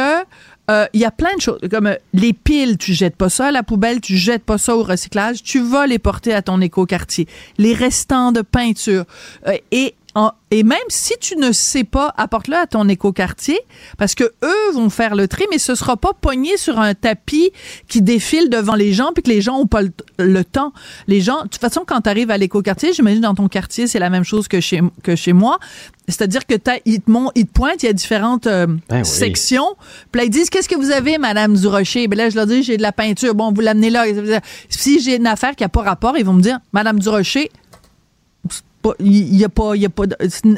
[0.70, 3.48] euh, il y a plein de choses comme euh, les piles, tu jettes pas ça
[3.48, 6.58] à la poubelle, tu jettes pas ça au recyclage, tu vas les porter à ton
[6.62, 7.28] éco-quartier.
[7.58, 9.04] Les restants de peinture
[9.46, 13.58] euh, et en- et même si tu ne sais pas, apporte-le à ton éco-quartier
[13.98, 17.50] parce que eux vont faire le tri, mais ce sera pas pogné sur un tapis
[17.88, 20.72] qui défile devant les gens puis que les gens ont pas le, le temps.
[21.08, 23.98] Les gens, de toute façon, quand tu arrives à l'éco-quartier, j'imagine dans ton quartier, c'est
[23.98, 25.58] la même chose que chez, que chez moi.
[26.06, 28.98] C'est-à-dire que t'as, ils te montent, ils te pointent, il y a différentes euh, Ben
[28.98, 29.04] oui.
[29.06, 29.74] sections.
[30.12, 32.06] Puis là, ils disent, qu'est-ce que vous avez, Madame Durocher?
[32.08, 33.34] Ben là, je leur dis, j'ai de la peinture.
[33.34, 34.04] Bon, vous l'amenez là.
[34.68, 37.50] Si j'ai une affaire qui n'a pas rapport, ils vont me dire, Madame Durocher,
[39.00, 40.04] il y a pas, il y a pas,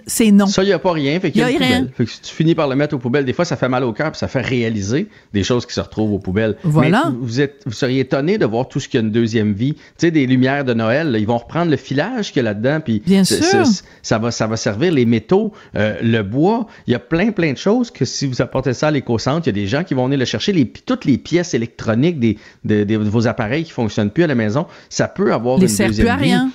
[0.06, 0.46] c'est non.
[0.46, 1.18] Ça, il n'y a pas rien.
[1.20, 1.88] Fait qu'il y a Y rien.
[1.94, 3.84] Fait que si tu finis par le mettre aux poubelles, des fois, ça fait mal
[3.84, 6.56] au cœur puis ça fait réaliser des choses qui se retrouvent aux poubelles.
[6.64, 7.04] Voilà.
[7.06, 9.74] Mais vous, êtes, vous seriez étonné de voir tout ce qui a une deuxième vie.
[9.74, 12.50] Tu sais, des lumières de Noël, là, ils vont reprendre le filage qu'il y a
[12.50, 12.80] là-dedans.
[12.84, 13.64] Puis Bien sûr.
[14.02, 16.66] Ça va, ça va servir les métaux, euh, le bois.
[16.86, 19.48] Il y a plein, plein de choses que si vous apportez ça à l'éco-centre, il
[19.48, 20.52] y a des gens qui vont venir le chercher.
[20.52, 24.34] Les, toutes les pièces électroniques des, de, de vos appareils qui fonctionnent plus à la
[24.34, 26.22] maison, ça peut avoir Les une sert deuxième plus à vie.
[26.24, 26.50] rien.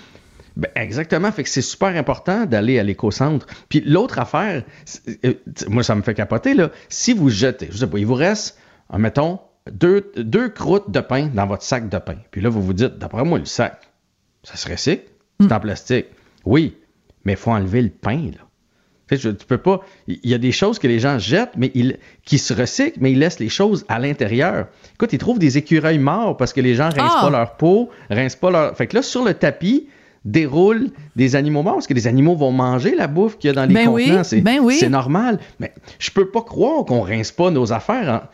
[0.57, 1.31] Ben, exactement.
[1.31, 3.47] Fait que c'est super important d'aller à l'éco-centre.
[3.69, 4.63] Puis l'autre affaire,
[5.25, 5.33] euh,
[5.69, 6.71] moi, ça me fait capoter, là.
[6.89, 8.57] Si vous jetez, je sais pas, il vous reste,
[8.93, 9.39] euh, mettons,
[9.71, 12.17] deux, deux croûtes de pain dans votre sac de pain.
[12.31, 13.79] Puis là, vous vous dites, d'après moi, le sac,
[14.43, 15.03] ça se recycle.
[15.39, 16.07] C'est en plastique.
[16.45, 16.75] Oui,
[17.23, 18.45] mais il faut enlever le pain, là.
[19.07, 19.81] Tu sais, je- tu peux pas.
[20.07, 23.11] Il y a des choses que les gens jettent, mais ils, qui se recyclent, mais
[23.11, 24.67] ils laissent les choses à l'intérieur.
[24.95, 27.21] Écoute, ils trouvent des écureuils morts parce que les gens rincent Ah!
[27.23, 28.75] pas leur peau, rincent pas leur.
[28.77, 29.87] Fait que là, sur le tapis,
[30.25, 33.53] déroulent des animaux morts parce que les animaux vont manger la bouffe qu'il y a
[33.53, 34.23] dans les Ben oui, contenants.
[34.23, 34.77] C'est ben oui.
[34.79, 35.39] c'est normal.
[35.59, 38.21] Mais je peux pas croire qu'on rince pas nos affaires.
[38.23, 38.27] en-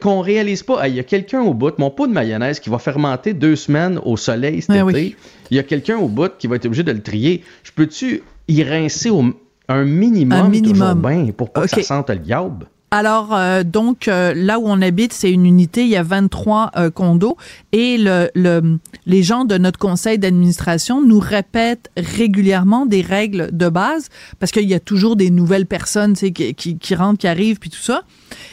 [0.00, 2.80] qu'on réalise pas, il y a quelqu'un au bout, mon pot de mayonnaise qui va
[2.80, 5.16] fermenter deux semaines au soleil cet été,
[5.52, 7.44] il y a quelqu'un au bout qui va être obligé de le trier.
[7.62, 9.22] Je peux-tu y rincer au,
[9.68, 11.00] un minimum, un minimum.
[11.00, 12.66] bien pour pas que ça sente le diable?
[12.94, 16.72] Alors, euh, donc, euh, là où on habite, c'est une unité, il y a 23
[16.76, 17.38] euh, condos
[17.72, 23.70] et le, le, les gens de notre conseil d'administration nous répètent régulièrement des règles de
[23.70, 27.58] base parce qu'il y a toujours des nouvelles personnes qui, qui, qui rentrent, qui arrivent,
[27.58, 28.02] puis tout ça.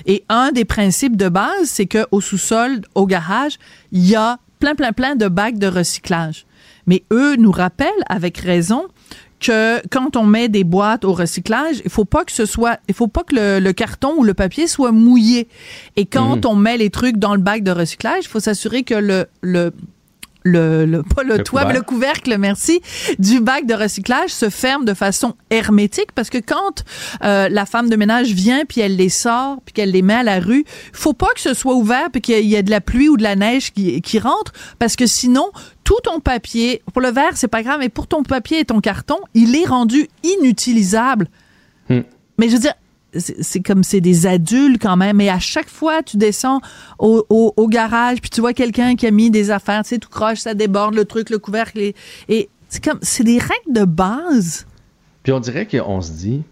[0.05, 3.57] Et un des principes de base, c'est qu'au sous-sol, au garage,
[3.91, 6.45] il y a plein, plein, plein de bacs de recyclage.
[6.87, 8.85] Mais eux nous rappellent, avec raison,
[9.39, 12.93] que quand on met des boîtes au recyclage, il faut pas que ce soit, il
[12.93, 15.47] faut pas que le, carton ou le papier soit mouillé.
[15.95, 16.51] Et quand mhm.
[16.51, 19.71] on met les trucs dans le bac de recyclage, il faut s'assurer que le, le
[20.43, 22.81] le, le, pas le, toit, mais le couvercle, merci,
[23.17, 26.83] du bac de recyclage se ferme de façon hermétique parce que quand
[27.23, 30.23] euh, la femme de ménage vient puis elle les sort puis qu'elle les met à
[30.23, 33.09] la rue, faut pas que ce soit ouvert puis qu'il y ait de la pluie
[33.09, 35.51] ou de la neige qui, qui rentre parce que sinon
[35.83, 38.79] tout ton papier, pour le verre c'est pas grave, mais pour ton papier et ton
[38.79, 41.27] carton, il est rendu inutilisable.
[41.89, 42.01] Hmm.
[42.37, 42.75] Mais je veux dire,
[43.17, 46.61] c'est comme c'est des adultes quand même et à chaque fois tu descends
[46.99, 50.09] au, au, garage puis tu vois quelqu'un qui a mis des affaires tu sais tout
[50.09, 54.67] croche ça déborde le truc le couvercle et, c'est comme c'est des règles de base.
[55.23, 56.43] Puis on dirait qu'on se dit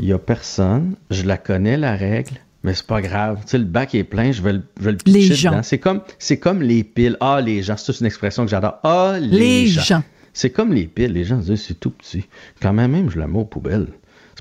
[0.00, 3.40] il y a personne je la connais la règle mais c'est pas grave.
[3.42, 5.62] Tu sais le bac est plein je vais le, je vais le les gens.
[5.62, 7.16] C'est comme c'est comme les piles.
[7.20, 8.78] Ah les gens c'est une expression que j'adore.
[8.82, 11.12] Ah les, gens, c'est comme les piles.
[11.12, 12.24] Les gens disent c'est tout petit.
[12.60, 13.86] Quand même même je la mets aux poubelles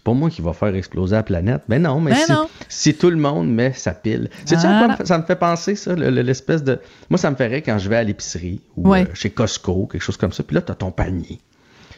[0.03, 1.61] c'est pas moi qui va faire exploser la planète.
[1.69, 4.29] Ben non, mais ben si, tout le monde met sa pile.
[4.43, 6.81] C'est ça, ça me fait penser, ça, l'espèce de.
[7.09, 10.17] Moi, ça me ferait quand je vais à l'épicerie ou euh, chez Costco, quelque chose
[10.17, 10.43] comme ça.
[10.43, 11.39] Puis là, tu as ton panier.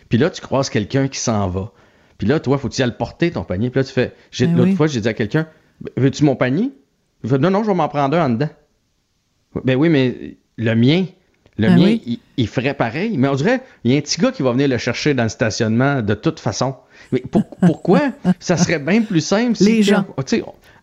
[0.08, 1.72] Puis là, tu croises quelqu'un qui s'en va.
[2.20, 3.72] Puis là, toi, faut-tu aller le porter, ton panier.
[3.72, 4.14] Puis là, tu fais.
[4.40, 5.48] Ben l'autre fois, j'ai dit à quelqu'un
[5.98, 6.72] Veux-tu mon panier
[7.24, 8.50] Il fait Non, non, je vais m'en prendre un en dedans.
[9.64, 11.06] Ben oui, mais le mien.
[11.58, 11.98] Le ben mien,
[12.38, 13.18] il, ferait pareil.
[13.18, 15.24] Mais on dirait, il y a un petit gars qui va venir le chercher dans
[15.24, 16.76] le stationnement de toute façon.
[17.12, 17.24] Mais
[17.62, 18.02] pourquoi?
[18.40, 19.58] ça serait bien plus simple.
[19.62, 20.06] les gens.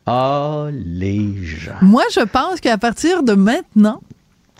[0.07, 1.79] Ah, les gens.
[1.81, 4.01] Moi, je pense qu'à partir de maintenant.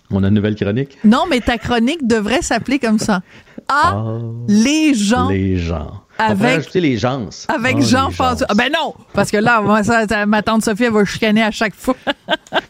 [0.09, 0.97] On a une nouvelle chronique?
[1.03, 3.21] Non, mais ta chronique devrait s'appeler comme ça.
[3.67, 5.27] Ah, ah les gens.
[5.29, 6.03] Les gens.
[6.17, 7.27] Avec les gens.
[7.47, 8.47] Avec ah, Jean-François.
[8.49, 11.51] Ah, ben non, parce que là, moi, ça, ma tante Sophie, elle va chicaner à
[11.51, 11.95] chaque fois.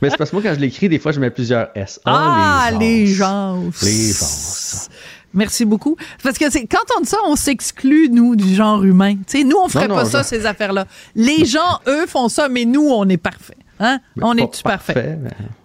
[0.02, 2.00] mais c'est parce que moi, quand je l'écris, des fois, je mets plusieurs S.
[2.06, 3.62] Ah, les gens.
[3.82, 4.88] Les gens.
[5.34, 5.98] Merci beaucoup.
[6.22, 9.15] Parce que c'est quand on dit ça, on s'exclut nous du genre humain.
[9.28, 10.86] sais, nous on ferait pas ça ces affaires-là.
[11.15, 13.58] Les gens eux font ça, mais nous on est parfait.
[13.80, 14.00] Hein?
[14.22, 15.17] on est parfait.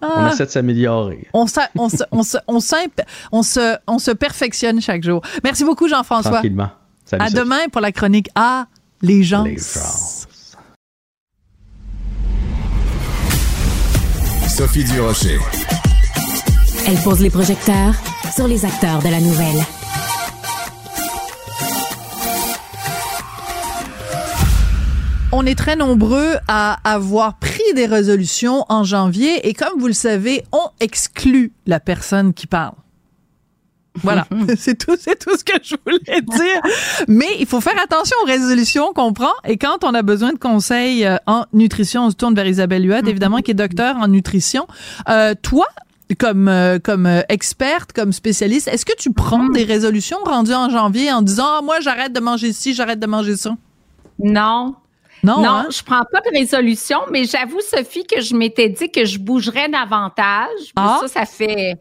[0.02, 1.28] on essaie de s'améliorer.
[1.32, 2.60] On, se, on, se, on, se, on,
[3.42, 5.22] se, on, se, perfectionne chaque jour.
[5.44, 6.32] Merci beaucoup Jean-François.
[6.32, 6.70] Tranquillement.
[7.04, 8.66] Salut, à demain pour la chronique A,
[9.02, 9.44] les gens.
[9.44, 10.26] Les gens.
[14.48, 15.38] Sophie Durocher.
[16.90, 17.92] Elle pose les projecteurs
[18.34, 19.62] sur les acteurs de la nouvelle.
[25.32, 29.92] On est très nombreux à avoir pris des résolutions en janvier et comme vous le
[29.92, 32.72] savez, on exclut la personne qui parle.
[34.02, 36.62] Voilà, c'est tout, c'est tout ce que je voulais dire.
[37.06, 40.38] Mais il faut faire attention aux résolutions qu'on prend et quand on a besoin de
[40.38, 44.08] conseils euh, en nutrition, on se tourne vers Isabelle Huot, évidemment, qui est docteur en
[44.08, 44.66] nutrition.
[45.10, 45.66] Euh, toi,
[46.16, 49.52] comme euh, comme euh, experte, comme spécialiste, est-ce que tu prends mm.
[49.52, 53.06] des résolutions rendues en janvier en disant ah, moi j'arrête de manger ci, j'arrête de
[53.06, 53.54] manger ça?
[54.18, 54.74] Non.
[55.24, 55.66] Non, non hein?
[55.70, 59.68] je prends pas de résolution, mais j'avoue Sophie que je m'étais dit que je bougerais
[59.68, 60.72] davantage.
[60.76, 60.98] Ah.
[61.02, 61.76] Ça ça fait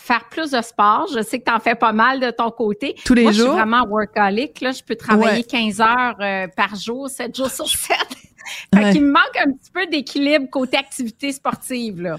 [0.00, 1.06] faire plus de sport.
[1.14, 2.94] Je sais que tu en fais pas mal de ton côté.
[3.04, 3.46] Tous les Moi, jours.
[3.46, 4.60] Je suis vraiment workaholic.
[4.60, 4.72] Là.
[4.72, 7.96] Je peux travailler 15 heures euh, par jour, 7 jours sur 7.
[8.74, 12.00] Fait qu'il me manque un petit peu d'équilibre côté activité sportive.
[12.00, 12.16] Là.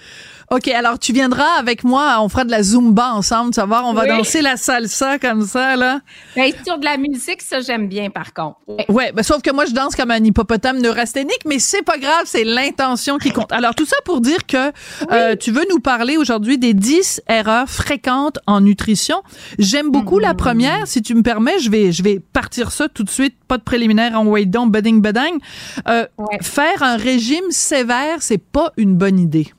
[0.50, 3.86] OK, alors tu viendras avec moi, on fera de la Zumba ensemble, tu vas voir,
[3.86, 6.02] on va danser la salsa comme ça, là.
[6.36, 8.58] Bien, sur de la musique, ça, j'aime bien, par contre.
[8.90, 12.24] Ouais, ben, sauf que moi, je danse comme un hippopotame neurasthénique, mais c'est pas grave,
[12.26, 13.52] c'est l'intention qui compte.
[13.52, 14.72] Alors, tout ça pour dire que
[15.12, 19.22] euh, tu veux nous parler aujourd'hui des 10 erreurs fréquentes en nutrition.
[19.60, 20.38] J'aime beaucoup la mm-hmm.
[20.38, 20.88] première.
[20.88, 23.64] Si tu me permets, je vais, je vais partir ça tout de suite, pas de
[23.64, 25.40] préliminaire en wait down, budding, budding.
[25.88, 26.06] Euh,
[26.42, 29.52] Faire un régime sévère, c'est pas une bonne idée.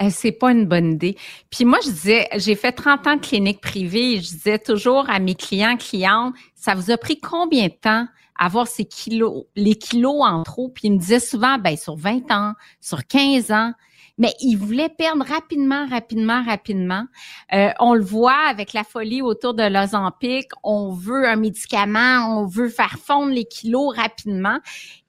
[0.00, 1.16] Euh, c'est pas une bonne idée.
[1.50, 5.08] Puis moi, je disais, j'ai fait 30 ans de clinique privée et je disais toujours
[5.10, 8.06] à mes clients, clientes, ça vous a pris combien de temps
[8.38, 10.68] avoir ces kilos, les kilos en trop?
[10.68, 13.72] Puis ils me disaient souvent, ben, sur 20 ans, sur 15 ans.
[14.18, 17.04] mais ils voulaient perdre rapidement, rapidement, rapidement.
[17.52, 20.48] Euh, on le voit avec la folie autour de l'Ozempic.
[20.62, 24.58] On veut un médicament, on veut faire fondre les kilos rapidement.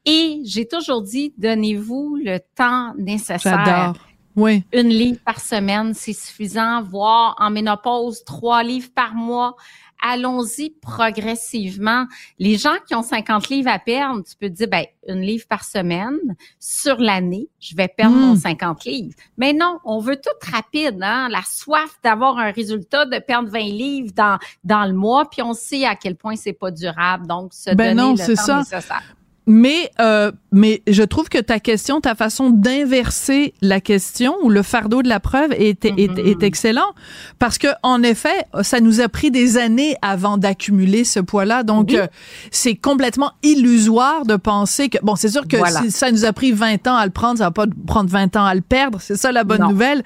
[0.05, 3.65] Et j'ai toujours dit, donnez-vous le temps nécessaire.
[3.65, 3.97] J'adore.
[4.35, 4.63] Oui.
[4.73, 6.81] Une livre par semaine, c'est suffisant.
[6.81, 9.55] Voire en ménopause, trois livres par mois
[10.03, 12.05] allons-y progressivement.
[12.37, 15.45] Les gens qui ont 50 livres à perdre, tu peux te dire, ben, une livre
[15.47, 16.19] par semaine
[16.59, 18.89] sur l'année, je vais perdre mon 50 hmm.
[18.89, 19.15] livres.
[19.37, 21.29] Mais non, on veut tout rapide, hein?
[21.29, 25.53] La soif d'avoir un résultat, de perdre 20 livres dans, dans le mois, puis on
[25.53, 27.25] sait à quel point c'est pas durable.
[27.25, 28.57] Donc, se ben donner le temps ça.
[28.59, 29.15] nécessaire.
[29.45, 34.63] Mais, euh, mais je trouve que ta question, ta façon d'inverser la question ou le
[34.63, 36.43] fardeau de la preuve est, est, est, mm-hmm.
[36.43, 36.93] excellent
[37.39, 41.63] parce que en effet, ça nous a pris des années avant d'accumuler ce poids-là.
[41.63, 42.07] Donc, euh,
[42.51, 46.53] c'est complètement illusoire de penser que bon, c'est sûr que si ça nous a pris
[46.53, 48.99] 20 ans à le prendre, ça va pas prendre 20 ans à le perdre.
[49.01, 50.03] C'est ça la bonne nouvelle.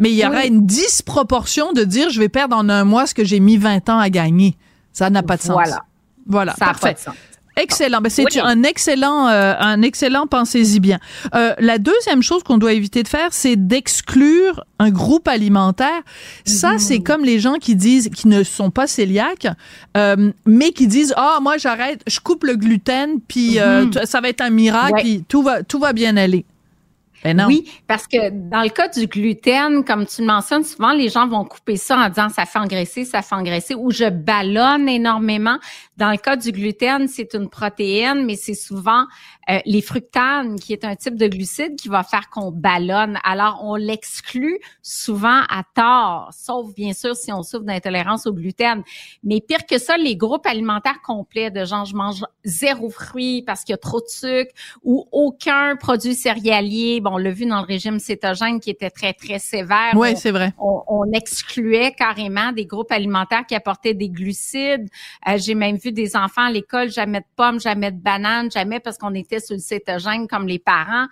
[0.00, 3.14] Mais il y aura une disproportion de dire je vais perdre en un mois ce
[3.14, 4.56] que j'ai mis 20 ans à gagner.
[4.92, 5.52] Ça n'a pas de sens.
[5.52, 5.84] Voilà.
[6.26, 6.54] Voilà.
[6.58, 6.88] Ça parfait.
[6.88, 7.14] Pas de sens.
[7.60, 8.00] Excellent.
[8.00, 10.26] Ben, c'est un excellent, euh, un excellent.
[10.26, 10.98] Pensez-y bien.
[11.34, 16.02] Euh, la deuxième chose qu'on doit éviter de faire, c'est d'exclure un groupe alimentaire.
[16.44, 16.78] Ça, mhm.
[16.78, 19.48] c'est comme les gens qui disent, qui ne sont pas cœliaques,
[19.96, 23.92] euh, mais qui disent, ah, moi, j'arrête, je coupe le gluten, puis mhm.
[24.04, 26.44] ça va être un miracle, puis tout va, tout va bien aller.
[27.22, 31.08] Ben oui, parce que dans le cas du gluten, comme tu le mentionnes, souvent les
[31.08, 34.88] gens vont couper ça en disant ça fait engraisser, ça fait engraisser, ou je ballonne
[34.88, 35.58] énormément.
[35.96, 39.04] Dans le cas du gluten, c'est une protéine, mais c'est souvent
[39.50, 43.18] euh, les fructanes, qui est un type de glucide qui va faire qu'on ballonne.
[43.24, 48.82] Alors, on l'exclut souvent à tort, sauf bien sûr si on souffre d'intolérance au gluten.
[49.24, 53.64] Mais pire que ça, les groupes alimentaires complets de gens, je mange zéro fruit parce
[53.64, 54.52] qu'il y a trop de sucre
[54.84, 57.00] ou aucun produit céréalier.
[57.00, 59.92] Bon, on l'a vu dans le régime cétogène qui était très, très sévère.
[59.94, 60.52] Oui, c'est vrai.
[60.58, 64.88] On, on, excluait carrément des groupes alimentaires qui apportaient des glucides.
[65.26, 68.78] Euh, j'ai même vu des enfants à l'école, jamais de pommes, jamais de bananes, jamais
[68.78, 71.06] parce qu'on était sur le cétogène comme les parents.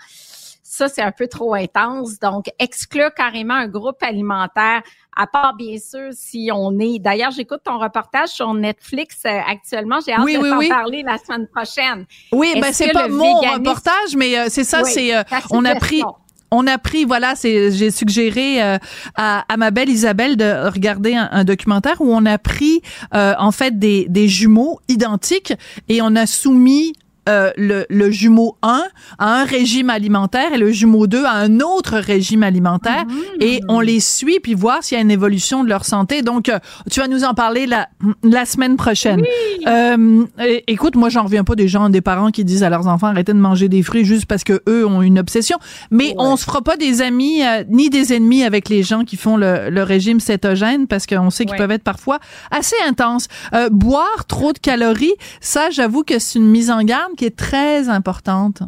[0.63, 2.19] Ça, c'est un peu trop intense.
[2.19, 4.83] Donc, exclure carrément un groupe alimentaire,
[5.17, 6.99] à part bien sûr si on est.
[6.99, 9.99] D'ailleurs, j'écoute ton reportage sur Netflix euh, actuellement.
[10.05, 12.07] J'ai hâte de t'en parler la semaine prochaine.
[12.33, 14.85] Oui, ben c'est pas mon reportage, mais euh, c'est ça.
[14.85, 16.03] c'est euh, on a pris
[16.51, 18.79] on a pris, voilà, j'ai suggéré euh,
[19.15, 22.81] à, à, ma belle Isabelle de regarder un, documentaire où on a pris
[23.15, 25.53] euh, en fait des, des jumeaux identiques
[25.89, 26.95] et on a soumis
[27.29, 28.83] euh, le, le, jumeau 1
[29.19, 33.43] à un régime alimentaire et le jumeau 2 à un autre régime alimentaire mhm.
[33.43, 36.23] et on les suit puis voir s'il y a une évolution de leur santé.
[36.23, 36.59] Donc, euh,
[36.91, 37.89] tu vas nous en parler la,
[38.23, 39.23] la semaine prochaine.
[39.67, 40.25] Euh,
[40.67, 43.35] écoute, moi, j'en reviens pas des gens, des parents qui disent à leurs enfants arrêtez
[43.35, 45.59] de manger des fruits juste parce que eux ont une obsession.
[45.91, 49.37] Mais on se fera pas des amis ni des ennemis avec les gens qui font
[49.37, 53.29] le, le régime cétogène parce qu'on sait qu'ils peuvent être parfois assez intenses.
[53.71, 57.89] boire trop de calories, ça, j'avoue que c'est une mise en garde qui est très
[57.89, 58.63] importante.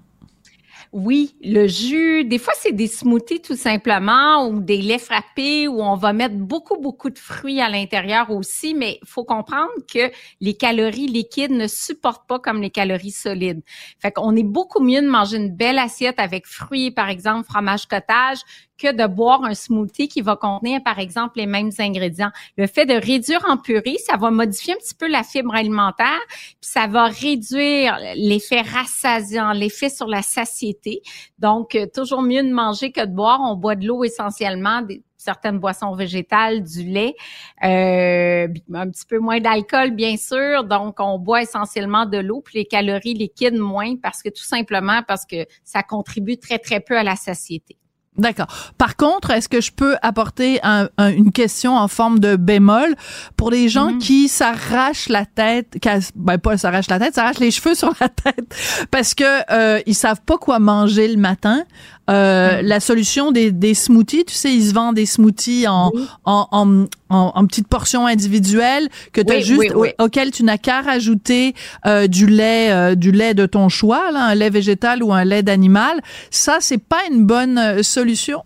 [0.92, 5.80] Oui, le jus, des fois c'est des smoothies tout simplement ou des laits frappés où
[5.80, 10.10] on va mettre beaucoup beaucoup de fruits à l'intérieur aussi, mais il faut comprendre que
[10.40, 13.62] les calories liquides ne supportent pas comme les calories solides.
[14.00, 17.86] Fait qu'on est beaucoup mieux de manger une belle assiette avec fruits par exemple fromage
[17.86, 18.40] cottage
[18.80, 22.30] que de boire un smoothie qui va contenir, par exemple, les mêmes ingrédients.
[22.56, 26.20] Le fait de réduire en purée, ça va modifier un petit peu la fibre alimentaire,
[26.28, 31.02] puis ça va réduire l'effet rassasiant, l'effet sur la satiété.
[31.38, 33.40] Donc, euh, toujours mieux de manger que de boire.
[33.42, 37.14] On boit de l'eau essentiellement, des, certaines boissons végétales, du lait,
[37.62, 40.64] euh, un petit peu moins d'alcool, bien sûr.
[40.64, 45.02] Donc, on boit essentiellement de l'eau, puis les calories liquides moins, parce que tout simplement
[45.06, 47.76] parce que ça contribue très, très peu à la satiété.
[48.16, 48.48] D'accord.
[48.76, 50.60] Par contre, est-ce que je peux apporter
[50.98, 52.94] une question en forme de bémol
[53.36, 53.98] pour les gens mm-hmm.
[53.98, 55.78] qui s'arrachent la tête,
[56.16, 58.54] ben pas s'arrachent la tête, s'arrachent les cheveux sur la tête
[58.90, 61.64] parce que euh, ils savent pas quoi manger le matin.
[62.08, 62.60] Euh.
[62.62, 65.92] La solution des, des, smoothies, tu sais, ils se vendent des smoothies en,
[66.24, 71.54] en, en, en, petites portions individuelles que tu as juste auquel tu n'as qu'à rajouter
[71.86, 75.24] euh, du lait euh, du lait de ton choix, là, un lait végétal ou un
[75.24, 76.00] lait d'animal.
[76.30, 78.44] Ça, c'est pas une bonne euh, solution.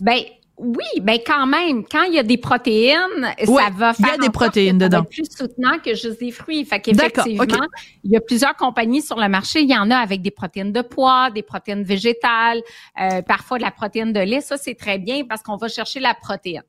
[0.00, 0.20] ben
[0.58, 4.24] oui, ben quand même, quand il y a des protéines, ça va faire il y
[4.24, 5.04] a des protéines dedans.
[5.04, 6.64] plus soutenant que juste des fruits.
[6.64, 7.66] Fait qu'effectivement,
[8.04, 9.60] il y a plusieurs compagnies sur le marché.
[9.60, 12.62] Il y en a avec des protéines de pois, des protéines végétales,
[13.00, 14.40] euh, parfois de la protéine de lait.
[14.40, 16.62] Ça, c'est très bien parce qu'on va chercher la protéine.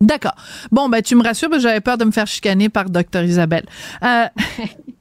[0.00, 0.34] D'accord.
[0.70, 3.66] Bon, ben tu me rassures, j'avais peur de me faire chicaner par Docteur Isabelle.
[4.04, 4.26] Euh,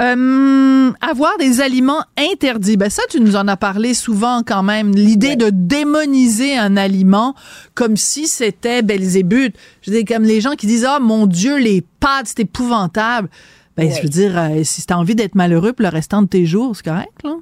[0.00, 4.94] Euh, avoir des aliments interdits, ben ça, tu nous en as parlé souvent quand même.
[4.94, 7.34] L'idée de démoniser un aliment
[7.74, 9.54] comme si c'était Belzébuth.
[9.82, 13.28] Je comme les gens qui disent, ah, mon Dieu, les pâtes, c'est épouvantable.
[13.76, 16.44] Ben, je veux dire, euh, si t'as envie d'être malheureux pour le restant de tes
[16.44, 17.36] jours, c'est correct, là?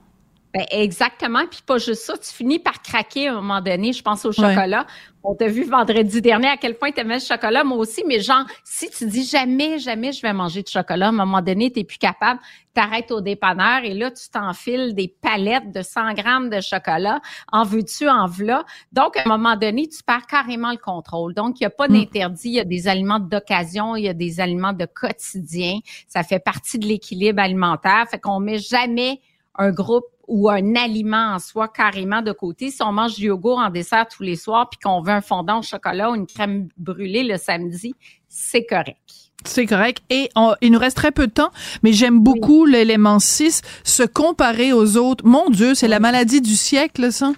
[0.52, 1.46] Ben exactement.
[1.48, 3.92] Puis pas juste ça, tu finis par craquer à un moment donné.
[3.92, 4.84] Je pense au chocolat.
[5.22, 8.02] On t'a vu vendredi dernier à quel point tu aimais le chocolat, moi aussi.
[8.06, 11.42] Mais genre, si tu dis jamais, jamais je vais manger de chocolat, à un moment
[11.42, 12.40] donné, tu plus capable,
[12.74, 17.20] t'arrêtes au dépanneur et là, tu t'enfiles des palettes de 100 grammes de chocolat.
[17.52, 18.64] En veux-tu, en v'là?
[18.92, 21.34] Donc, à un moment donné, tu perds carrément le contrôle.
[21.34, 21.92] Donc, il n'y a pas mm.
[21.92, 22.48] d'interdit.
[22.48, 25.78] Il y a des aliments d'occasion, il y a des aliments de quotidien.
[26.08, 28.06] Ça fait partie de l'équilibre alimentaire.
[28.10, 29.20] Fait qu'on met jamais
[29.56, 32.70] un groupe ou un aliment en soi carrément de côté.
[32.70, 35.58] Si on mange du yogourt en dessert tous les soirs puis qu'on veut un fondant
[35.58, 37.94] au chocolat ou une crème brûlée le samedi,
[38.28, 38.96] c'est correct.
[39.44, 40.02] C'est correct.
[40.08, 41.50] Et il nous reste très peu de temps,
[41.82, 45.26] mais j'aime beaucoup l'élément 6, se comparer aux autres.
[45.26, 47.32] Mon Dieu, c'est la maladie du siècle, ça.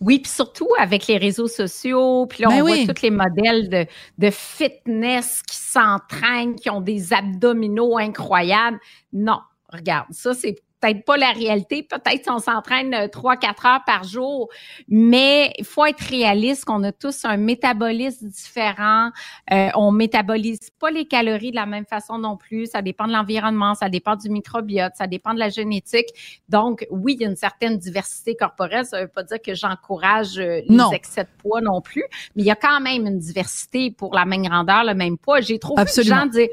[0.00, 3.68] Oui, puis surtout avec les réseaux sociaux, puis là, ben on voit tous les modèles
[3.68, 3.86] de,
[4.18, 8.78] de fitness qui s'entraînent, qui ont des abdominaux incroyables.
[9.14, 9.40] Non,
[9.72, 10.56] regarde, ça, c'est
[10.86, 14.48] peut-être pas la réalité, peut-être si on s'entraîne euh, trois, quatre heures par jour,
[14.88, 19.10] mais il faut être réaliste qu'on a tous un métabolisme différent.
[19.52, 22.66] Euh, on métabolise pas les calories de la même façon non plus.
[22.66, 26.08] Ça dépend de l'environnement, ça dépend du microbiote, ça dépend de la génétique.
[26.48, 28.84] Donc, oui, il y a une certaine diversité corporelle.
[28.84, 32.46] Ça veut pas dire que j'encourage euh, les excès de poids non plus, mais il
[32.46, 35.40] y a quand même une diversité pour la même grandeur, le même poids.
[35.40, 36.48] J'ai trop vu de gens dire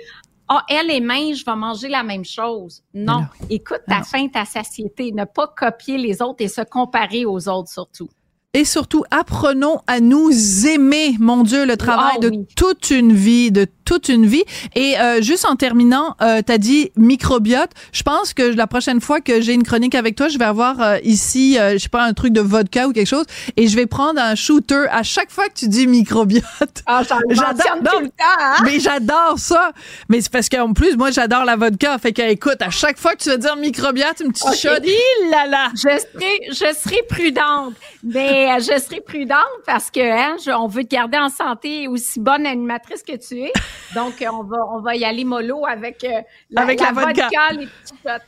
[0.50, 2.84] ah, elle est mince, je vais manger la même chose.
[2.94, 3.26] Non.
[3.50, 5.12] Écoute ta faim, ta satiété.
[5.12, 8.10] Ne pas copier les autres et se comparer aux autres surtout.
[8.56, 10.30] Et surtout, apprenons à nous
[10.68, 11.16] aimer.
[11.20, 14.44] Mon Dieu, le travail de toute une vie, de toute une vie.
[14.76, 17.72] Et euh, juste en terminant, euh, tu as dit microbiote.
[17.92, 20.82] Je pense que la prochaine fois que j'ai une chronique avec toi, je vais avoir
[20.82, 23.26] euh, ici, euh, je sais pas, un truc de vodka ou quelque chose,
[23.58, 26.44] et je vais prendre un shooter à chaque fois que tu dis microbiote.
[26.86, 28.02] Ah, j'adore.
[28.20, 28.56] Hein?
[28.64, 29.72] Mais j'adore ça.
[30.10, 31.98] Mais c'est parce qu'en plus, moi, j'adore la vodka.
[31.98, 34.58] Fait que, écoute, à chaque fois que tu vas dire microbiote, une petite okay.
[34.58, 35.72] shot, là là.
[35.76, 37.74] Je serai, je serai prudente.
[38.04, 42.46] Mais je serai prudente parce que hein, on veut te garder en santé aussi bonne
[42.46, 43.52] animatrice que tu es.
[43.96, 47.52] Donc, euh, on va, on va y aller mollo avec, euh, la, avec la, vodka,
[47.52, 48.24] les petits shots.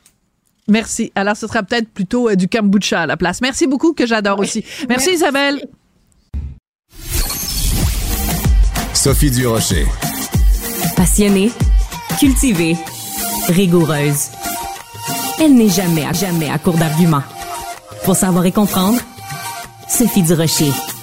[0.67, 1.12] Merci.
[1.15, 3.41] Alors, ce sera peut-être plutôt euh, du kombucha à la place.
[3.41, 4.65] Merci beaucoup, que j'adore aussi.
[4.89, 5.62] Merci, Isabelle.
[8.93, 9.86] Sophie Durocher.
[10.95, 11.51] Passionnée,
[12.19, 12.75] cultivée,
[13.49, 14.30] rigoureuse.
[15.39, 17.23] Elle n'est jamais, jamais à court d'arguments.
[18.04, 18.99] Pour savoir et comprendre,
[19.88, 20.94] Sophie Durocher.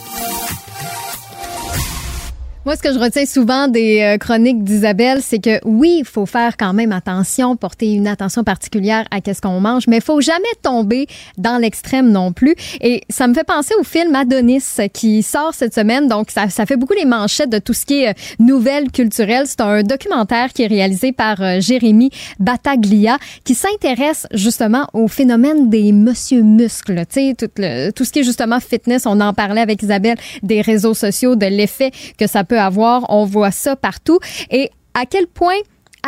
[2.65, 6.27] Moi, ce que je retiens souvent des euh, chroniques d'Isabelle, c'est que oui, il faut
[6.27, 10.21] faire quand même attention, porter une attention particulière à qu'est-ce qu'on mange, mais il faut
[10.21, 12.55] jamais tomber dans l'extrême non plus.
[12.81, 16.07] Et ça me fait penser au film Adonis qui sort cette semaine.
[16.07, 19.47] Donc, ça, fait beaucoup les manchettes de tout ce qui est euh, nouvelles culturelles.
[19.49, 25.69] C'est un documentaire qui est réalisé par euh, Jérémy Bataglia qui s'intéresse justement au phénomène
[25.69, 27.03] des monsieur muscles.
[27.13, 29.05] Tu sais, tout ce qui est justement fitness.
[29.05, 33.07] On en parlait avec Isabelle des réseaux sociaux, de l'effet que ça peut avoir.
[33.09, 34.19] On voit ça partout.
[34.51, 35.59] Et à quel point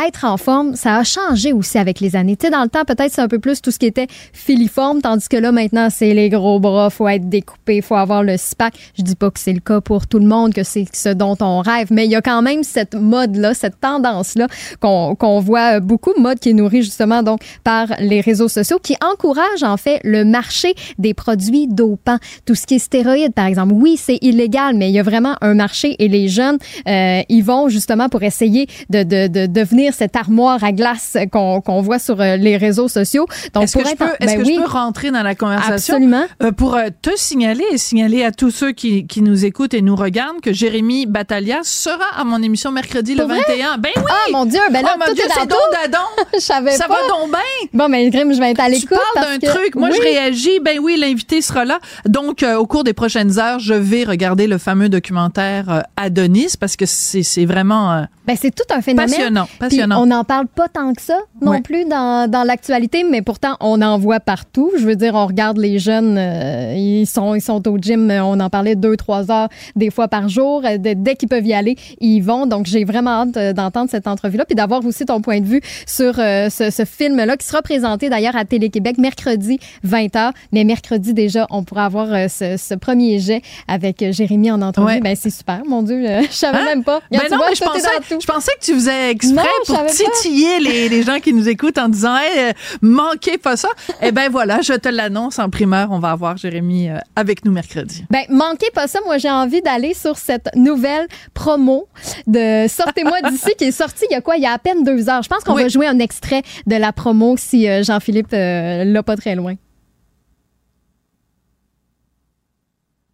[0.07, 2.37] être en forme, ça a changé aussi avec les années.
[2.37, 5.01] Tu sais, dans le temps, peut-être c'est un peu plus tout ce qui était filiforme,
[5.01, 8.75] tandis que là, maintenant, c'est les gros bras, faut être découpé, faut avoir le six-pack.
[8.99, 11.37] Je dis pas que c'est le cas pour tout le monde, que c'est ce dont
[11.41, 14.47] on rêve, mais il y a quand même cette mode-là, cette tendance-là
[14.81, 18.97] qu'on qu'on voit beaucoup, mode qui est nourrie justement donc par les réseaux sociaux, qui
[19.03, 22.19] encourage en fait le marché des produits dopants.
[22.47, 23.75] Tout ce qui est stéroïdes, par exemple.
[23.75, 27.45] Oui, c'est illégal, mais il y a vraiment un marché et les jeunes, euh, ils
[27.45, 32.21] vont justement pour essayer de, de, de devenir cette armoire à glace qu'on voit sur
[32.21, 33.27] euh, les réseaux sociaux.
[33.53, 35.95] Donc, est-ce que, je peux, est ben que je peux rentrer dans la conversation?
[35.95, 36.25] Absolument.
[36.43, 39.83] Euh, pour euh, te signaler et signaler à tous ceux qui, qui, nous écoutent et
[39.83, 43.79] nous regardent que Jérémy Batalia sera à mon émission mercredi le 21.
[43.79, 44.03] Ben oui!
[44.09, 44.61] Ah, mon Dieu!
[44.71, 45.99] Ben là, oh, mon Dieu, c'est don d'adon!
[46.35, 47.69] je savais Ça va donc bien!
[47.73, 48.99] Bon, mais ben, Grim, je vais être à l'écoute.
[49.15, 49.75] Tu parles d'un truc.
[49.77, 50.61] Moi, je réagis.
[50.61, 51.79] Ben oui, l'invité sera là.
[52.07, 56.87] Donc, au cours des prochaines heures, je vais regarder le fameux documentaire Adonis parce que
[56.87, 58.07] c'est vraiment...
[58.27, 59.11] ben, c'est tout un phénomène.
[59.11, 59.49] Passionnant.
[59.59, 63.57] Passionnant on n'en parle pas tant que ça non plus dans, dans l'actualité, mais pourtant
[63.61, 64.71] on en voit partout.
[64.79, 68.41] Je veux dire, on regarde les jeunes, euh, ils sont ils sont au gym, on
[68.41, 70.63] en parlait deux trois heures des fois par jour.
[70.65, 72.47] Euh, dès qu'ils peuvent y aller, ils vont.
[72.47, 75.61] Donc j'ai vraiment hâte euh, d'entendre cette entrevue-là, puis d'avoir aussi ton point de vue
[75.87, 80.33] sur ce, ce film-là qui sera présenté d'ailleurs à Télé-Québec mercredi 20h.
[80.53, 85.01] Mais mercredi déjà, on pourra avoir ce, ce, premier jet avec Jérémy en entrevue.
[85.01, 86.65] Ben c'est super, mon Dieu, je savais hein?
[86.65, 87.01] même pas.
[87.11, 91.03] Ben non, mais je pensais, je pensais que tu faisais exprès pour titiller les, les,
[91.03, 93.69] gens qui nous écoutent en disant hey, manquez pas ça.
[94.03, 98.05] Eh ben voilà, je te l'annonce en primaire, on va avoir Jérémy avec nous mercredi.
[98.11, 101.89] Ben manquez pas ça, moi j'ai envie d'aller sur cette nouvelle promo
[102.27, 104.37] de Sortez-moi d'ici qui est sortie il y a quoi?
[104.37, 105.23] Il y a à peine deux heures.
[105.23, 109.35] Je pense qu'on va jouer un extrait de la promo si Jean-Philippe l'a pas très
[109.35, 109.55] loin.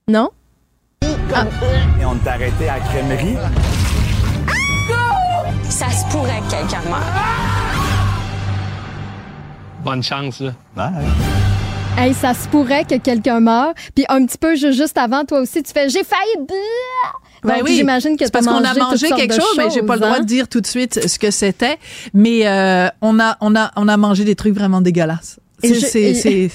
[0.09, 0.31] Non?
[1.33, 1.47] Ah.
[2.01, 3.37] Et on t'a arrêté à la crèmerie?
[5.81, 7.01] Ça se pourrait que quelqu'un meure.
[9.83, 10.93] Bonne chance, là.
[11.97, 13.73] Hey, ça se pourrait que quelqu'un meure.
[13.95, 16.47] Puis un petit peu juste avant, toi aussi, tu fais j'ai failli.
[17.43, 20.19] Ben oui, j'imagine que parce qu'on a mangé quelque chose, mais j'ai pas le droit
[20.19, 20.27] de hein?
[20.27, 21.79] dire tout de suite ce que c'était.
[22.13, 25.41] Mais euh, on a on a on a mangé des trucs vraiment dégueulasses.
[25.63, 26.49] Et,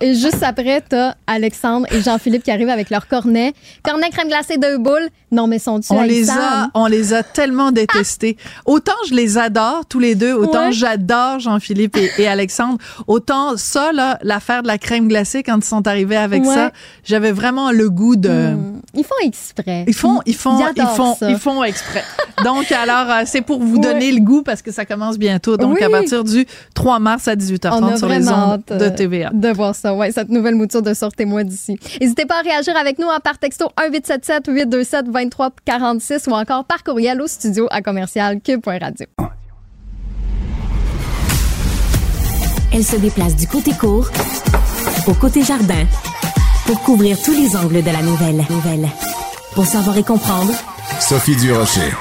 [0.00, 3.52] et, juste après, t'as Alexandre et Jean-Philippe qui arrivent avec leur cornet.
[3.82, 5.08] Cornet crème glacée deux boules.
[5.30, 8.36] Non, mais sont-ils on les a, On les a tellement détestés.
[8.66, 12.78] Autant je les adore tous les deux, autant j'adore Jean-Philippe et, Alexandre.
[13.06, 16.70] Autant ça, là, l'affaire de la crème glacée, quand ils sont arrivés avec ça,
[17.04, 18.54] j'avais vraiment le goût de...
[18.54, 18.80] Hmm.
[18.94, 19.84] Ils font exprès.
[19.88, 22.04] Ils font, ils font, ils, font, ils font exprès.
[22.44, 25.56] Donc, alors, euh, c'est pour vous donner le goût parce que ça commence bientôt.
[25.56, 29.30] Donc, à partir du 3 mars à 18h30 sur les ondes de TVA.
[29.32, 31.78] De voir ça, ouais, cette nouvelle mouture de Sortez-moi d'ici.
[32.00, 36.82] N'hésitez pas à réagir avec nous en par texto 1877 827 2346 ou encore par
[36.84, 39.06] courriel au studio à commercial cube.radio.
[42.74, 44.08] Elle se déplace du côté court
[45.06, 45.84] au côté jardin
[46.66, 48.44] pour couvrir tous les angles de la nouvelle.
[48.48, 48.88] nouvelle.
[49.54, 50.52] Pour savoir et comprendre,
[51.00, 51.92] Sophie Durocher.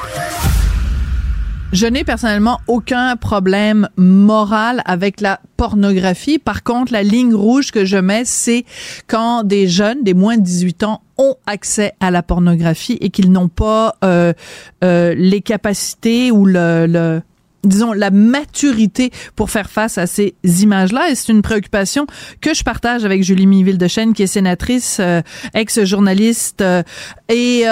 [1.71, 6.37] Je n'ai personnellement aucun problème moral avec la pornographie.
[6.37, 8.65] Par contre, la ligne rouge que je mets, c'est
[9.07, 13.31] quand des jeunes, des moins de 18 ans, ont accès à la pornographie et qu'ils
[13.31, 14.33] n'ont pas euh,
[14.83, 17.21] euh, les capacités ou le,
[17.63, 21.09] disons, la maturité pour faire face à ces images-là.
[21.09, 22.05] Et c'est une préoccupation
[22.41, 25.21] que je partage avec Julie Miville de Chêne, qui est sénatrice, euh,
[25.53, 26.61] ex-journaliste.
[27.29, 27.65] et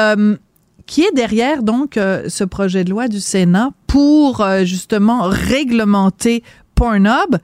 [0.90, 6.44] qui est derrière donc euh, ce projet de loi du Sénat pour euh, justement réglementer
[6.76, 7.38] Pornhub.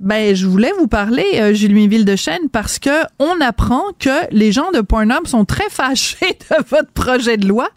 [0.00, 4.52] Ben, je voulais vous parler, euh, Ville de Chêne, parce que on apprend que les
[4.52, 7.70] gens de Pornhub sont très fâchés de votre projet de loi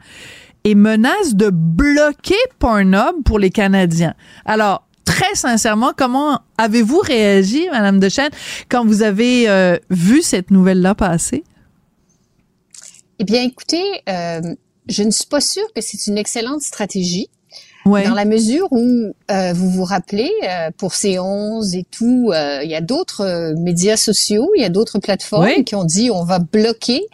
[0.64, 4.16] et menacent de bloquer Pornhub pour les Canadiens.
[4.46, 8.32] Alors, très sincèrement, comment avez-vous réagi, Madame de Chêne,
[8.68, 11.44] quand vous avez euh, vu cette nouvelle-là passer?
[13.20, 17.30] Eh bien, écoutez, je ne suis pas sûre que c'est une excellente stratégie.
[17.88, 22.70] Dans la mesure où euh, vous vous rappelez, euh, pour C11 et tout, euh, il
[22.70, 26.40] y a d'autres médias sociaux, il y a d'autres plateformes qui ont dit on va
[26.40, 27.06] bloquer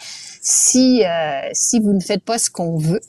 [0.41, 1.03] si
[1.53, 3.01] si vous ne faites pas ce qu'on veut.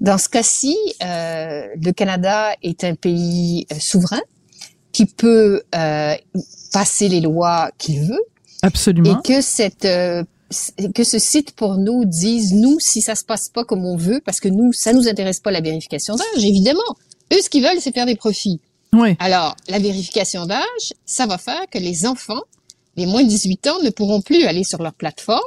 [0.00, 4.20] Dans ce cas-ci, le Canada est un pays souverain
[4.92, 5.62] qui peut
[6.72, 8.22] passer les lois qu'il veut.
[8.62, 9.20] Absolument.
[9.20, 9.86] Et que cette
[10.94, 14.20] que ce site pour nous dise nous si ça se passe pas comme on veut
[14.24, 16.96] parce que nous ça nous intéresse pas la vérification d'âge évidemment.
[17.32, 18.60] Eux ce qu'ils veulent c'est faire des profits.
[18.94, 19.16] Oui.
[19.18, 22.40] alors la vérification d'âge ça va faire que les enfants
[22.96, 25.40] les moins de 18 ans ne pourront plus aller sur leur plateforme.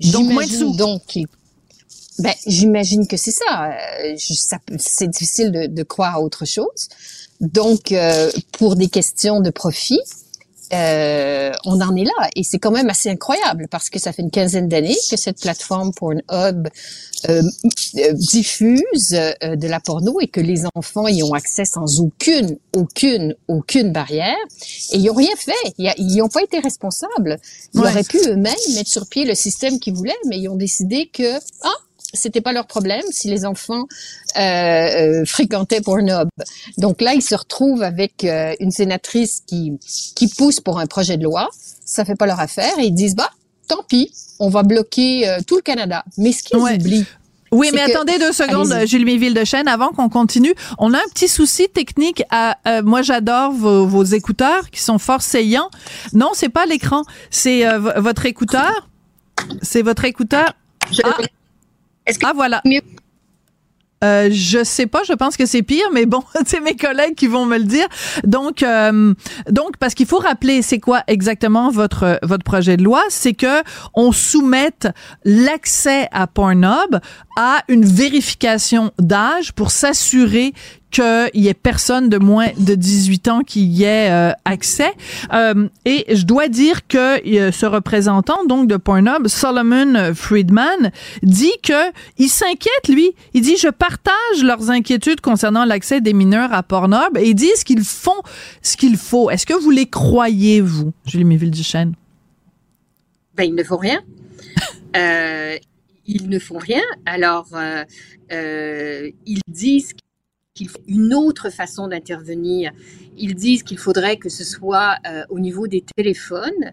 [0.00, 1.02] Donc moins de donc
[2.18, 6.88] ben j'imagine que c'est ça, euh, c'est difficile de, de, croire à autre chose.
[7.40, 10.00] Donc euh, pour des questions de profit
[10.72, 12.28] euh, on en est là.
[12.36, 15.40] Et c'est quand même assez incroyable parce que ça fait une quinzaine d'années que cette
[15.40, 16.68] plateforme Pornhub
[17.28, 17.42] euh,
[18.12, 23.34] diffuse euh, de la porno et que les enfants y ont accès sans aucune, aucune,
[23.48, 24.36] aucune barrière.
[24.92, 25.74] Et ils n'ont rien fait.
[25.78, 27.38] Ils n'ont pas été responsables.
[27.74, 31.10] Ils auraient pu eux-mêmes mettre sur pied le système qu'ils voulaient, mais ils ont décidé
[31.12, 31.70] que, ah,
[32.14, 33.84] c'était pas leur problème si les enfants
[34.36, 36.28] euh, euh, fréquentaient Pornhub.
[36.78, 39.78] Donc là, ils se retrouvent avec euh, une sénatrice qui
[40.14, 41.48] qui pousse pour un projet de loi.
[41.84, 43.30] Ça fait pas leur affaire et ils disent bah
[43.68, 46.04] tant pis, on va bloquer euh, tout le Canada.
[46.16, 47.06] Mais ce qu'ils oublient
[47.50, 50.52] oui, mais attendez deux secondes, Julie Ville de Chêne, avant qu'on continue.
[50.76, 52.22] On a un petit souci technique.
[52.28, 55.70] À, moi, j'adore vos, vos, écouteurs qui sont fort saillants.
[56.12, 57.64] Non, c'est pas l'écran, c'est
[57.96, 58.90] votre écouteur.
[59.62, 60.52] C'est votre écouteur.
[61.02, 61.16] Ah,
[62.08, 62.60] est-ce que ah voilà.
[62.64, 62.80] Mieux?
[64.04, 67.26] Euh, je sais pas, je pense que c'est pire, mais bon, c'est mes collègues qui
[67.26, 67.86] vont me le dire.
[68.24, 69.12] Donc, euh,
[69.50, 73.62] donc parce qu'il faut rappeler, c'est quoi exactement votre votre projet de loi, c'est que
[73.94, 74.88] on soumette
[75.24, 77.00] l'accès à Pornhub
[77.36, 80.54] à une vérification d'âge pour s'assurer
[80.90, 84.92] qu'il y ait personne de moins de 18 ans qui y ait euh, accès.
[85.32, 90.90] Euh, et je dois dire que euh, ce représentant donc de Pornhub, Solomon Friedman,
[91.22, 93.12] dit que il s'inquiète lui.
[93.34, 97.64] Il dit je partage leurs inquiétudes concernant l'accès des mineurs à Pornhub et ils disent
[97.64, 98.20] qu'ils font
[98.62, 99.30] ce qu'il faut.
[99.30, 101.94] Est-ce que vous les croyez vous, Julie Méville-Duchesne?
[103.36, 104.00] Ben ils ne font rien.
[106.06, 106.82] ils ne font rien.
[107.06, 107.48] Alors,
[108.30, 109.92] ils disent
[110.58, 112.72] qu'il faut une autre façon d'intervenir.
[113.16, 116.72] Ils disent qu'il faudrait que ce soit euh, au niveau des téléphones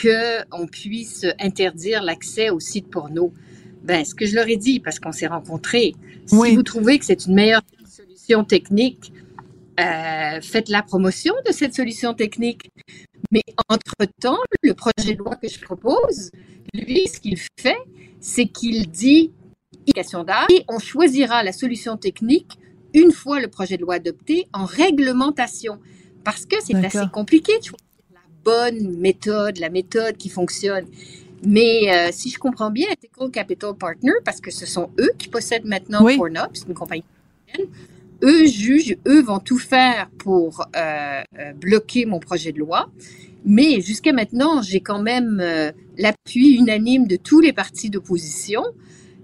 [0.00, 3.32] qu'on puisse interdire l'accès aux sites porno.
[3.82, 5.94] Ben, ce que je leur ai dit, parce qu'on s'est rencontrés,
[6.26, 9.12] si vous trouvez que c'est une meilleure solution technique,
[9.80, 12.68] euh, faites la promotion de cette solution technique.
[13.32, 16.30] Mais entre-temps, le projet de loi que je propose,
[16.74, 17.78] lui, ce qu'il fait,
[18.20, 19.32] c'est qu'il dit
[19.94, 22.58] et on choisira la solution technique
[22.96, 25.78] une fois le projet de loi adopté, en réglementation.
[26.24, 30.86] Parce que c'est assez compliqué de choisir la bonne méthode, la méthode qui fonctionne.
[31.44, 35.28] Mais euh, si je comprends bien, Ethical Capital Partner, parce que ce sont eux qui
[35.28, 36.16] possèdent maintenant oui.
[36.16, 37.04] Pornhub, c'est une compagnie
[38.24, 42.90] eux jugent, eux vont tout faire pour euh, euh, bloquer mon projet de loi.
[43.44, 45.40] Mais jusqu'à maintenant, j'ai quand même
[45.96, 48.64] l'appui unanime de tous les partis d'opposition.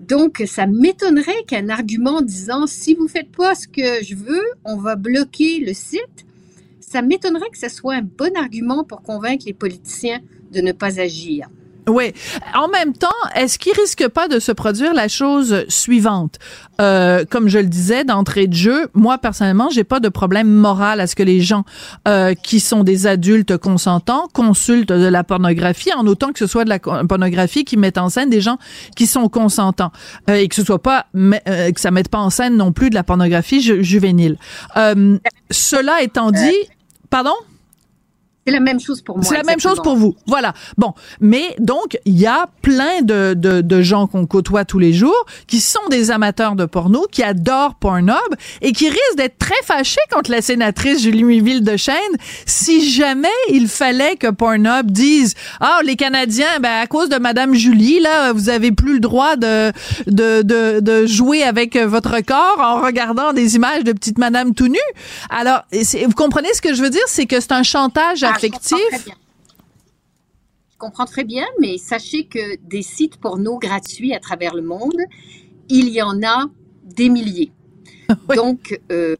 [0.02, 4.76] Donc, ça m'étonnerait qu'un argument disant si vous faites pas ce que je veux, on
[4.76, 6.26] va bloquer le site.
[6.80, 11.00] Ça m'étonnerait que ce soit un bon argument pour convaincre les politiciens de ne pas
[11.00, 11.48] agir.
[11.88, 12.12] Oui.
[12.54, 16.38] En même temps, est-ce qu'il risque pas de se produire la chose suivante?
[16.80, 21.00] Euh, Comme je le disais d'entrée de jeu, moi personnellement, j'ai pas de problème moral
[21.00, 21.64] à ce que les gens
[22.06, 26.64] euh, qui sont des adultes consentants consultent de la pornographie, en autant que ce soit
[26.64, 28.58] de la pornographie qui met en scène des gens
[28.96, 29.92] qui sont consentants
[30.30, 32.90] euh, et que ce soit pas euh, que ça mette pas en scène non plus
[32.90, 34.36] de la pornographie juvénile.
[34.76, 35.18] Euh,
[35.50, 36.56] cela étant dit,
[37.10, 37.34] pardon?
[38.44, 39.24] C'est la même chose pour moi.
[39.24, 40.16] C'est la même chose pour vous.
[40.26, 40.52] Voilà.
[40.76, 40.94] Bon.
[41.20, 45.26] Mais donc, il y a plein de, de, de gens qu'on côtoie tous les jours
[45.46, 48.16] qui sont des amateurs de porno, qui adorent Pornhub
[48.60, 51.94] et qui risquent d'être très fâchés contre la sénatrice Julie Miville de Chêne
[52.44, 57.54] si jamais il fallait que Pornhub dise Ah, les Canadiens, ben, à cause de Madame
[57.54, 59.70] Julie, là, vous avez plus le droit de,
[60.08, 64.68] de, de, de jouer avec votre corps en regardant des images de petite Madame tout
[64.68, 64.78] nue.
[65.30, 67.02] Alors, vous comprenez ce que je veux dire?
[67.06, 68.38] C'est que c'est un chantage ah,
[70.70, 75.00] je comprends, très bien, mais sachez que des sites porno gratuits à travers le monde,
[75.68, 76.46] il y en a
[76.84, 77.52] des milliers.
[78.34, 79.16] Donc, euh,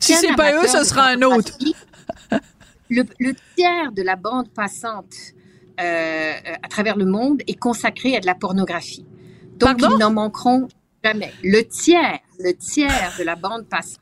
[0.00, 1.56] si c'est pas eux, ce sera un autre.
[2.90, 3.04] le,
[3.56, 5.14] tiers de la bande passante
[5.80, 6.32] euh,
[6.62, 9.06] à travers le monde est consacré à de la pornographie.
[9.56, 10.68] Donc, ils n'en manqueront
[11.02, 11.32] jamais.
[11.42, 14.00] Le tiers, le tiers de la bande passante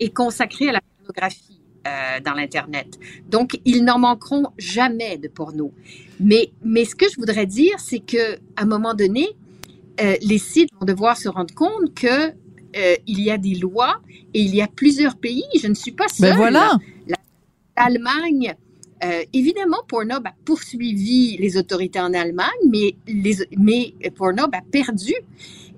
[0.00, 1.53] est consacré à la pornographie.
[1.86, 2.98] Euh, dans l'Internet.
[3.28, 5.70] Donc, ils n'en manqueront jamais de porno.
[6.18, 9.28] Mais, mais ce que je voudrais dire, c'est que à un moment donné,
[10.00, 14.00] euh, les sites vont devoir se rendre compte que euh, il y a des lois
[14.32, 15.44] et il y a plusieurs pays.
[15.60, 16.36] Je ne suis pas ben seule.
[16.38, 16.78] voilà.
[17.76, 18.54] L'Allemagne,
[19.34, 25.12] évidemment, Pornhub a poursuivi les autorités en Allemagne, mais, les, mais Pornhub a perdu.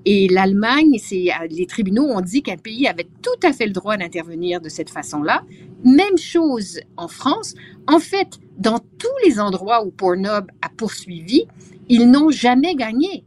[0.09, 3.97] Et l'Allemagne, euh, les tribunaux ont dit qu'un pays avait tout à fait le droit
[3.97, 5.43] d'intervenir de cette façon-là.
[5.85, 7.55] Même chose en France.
[7.89, 11.47] En fait, dans tous les endroits où Pornhub a poursuivi,
[11.89, 13.25] ils n'ont jamais gagné.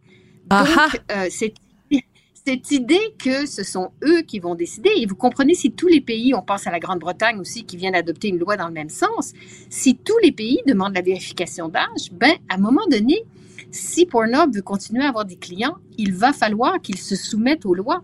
[0.48, 0.68] Donc,
[1.12, 1.56] euh, cette,
[2.46, 6.02] cette idée que ce sont eux qui vont décider, et vous comprenez, si tous les
[6.02, 8.90] pays, on pense à la Grande-Bretagne aussi, qui vient d'adopter une loi dans le même
[8.90, 9.34] sens,
[9.70, 13.26] si tous les pays demandent la vérification d'âge, ben, à un moment donné,
[13.72, 17.76] si Pornhub veut continuer à avoir des clients, il va falloir qu'ils se soumettent aux
[17.76, 18.04] lois.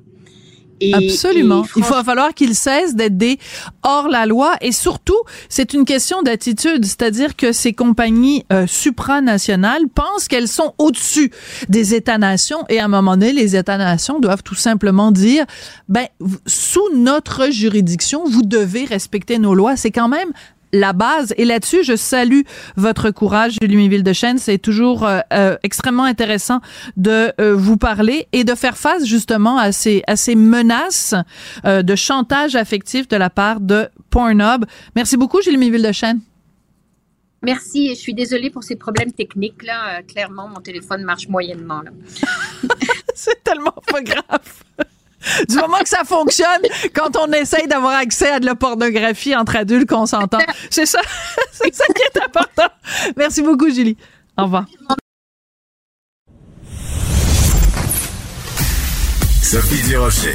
[0.94, 1.66] Absolument.
[1.78, 3.40] il va falloir qu'ils cessent d'être des
[3.84, 9.88] hors la loi et surtout, c'est une question d'attitude, c'est-à-dire que ces compagnies euh, supranationales
[9.94, 11.32] pensent qu'elles sont au-dessus
[11.70, 15.46] des États-nations et à un moment donné, les États-nations doivent tout simplement dire,
[15.88, 16.08] ben,
[16.46, 19.78] sous notre juridiction, vous devez respecter nos lois.
[19.78, 20.32] C'est quand même
[20.76, 21.34] la base.
[21.38, 22.42] Et là-dessus, je salue
[22.76, 24.38] votre courage, Julie de Chêne.
[24.38, 26.60] C'est toujours euh, euh, extrêmement intéressant
[26.98, 31.16] de euh, vous parler et de faire face justement à ces, à ces menaces
[31.64, 34.66] de chantage affectif de la part de Pornhub.
[34.96, 36.20] Merci beaucoup, Julie de Chêne.
[37.42, 40.02] Merci je suis désolée pour ces problèmes techniques là.
[40.02, 41.82] clairement, mon téléphone marche moyennement
[43.16, 44.64] C'est tellement pas grave.
[45.50, 46.62] du moment que ça fonctionne,
[46.94, 50.40] quand on essaye d'avoir accès à de la pornographie entre adultes consentants.
[50.70, 51.00] C'est ça,
[51.52, 52.68] c'est ça qui est important.
[53.16, 53.98] Merci beaucoup, Julie.
[54.38, 54.66] Au revoir.
[59.42, 60.34] Sophie Durocher.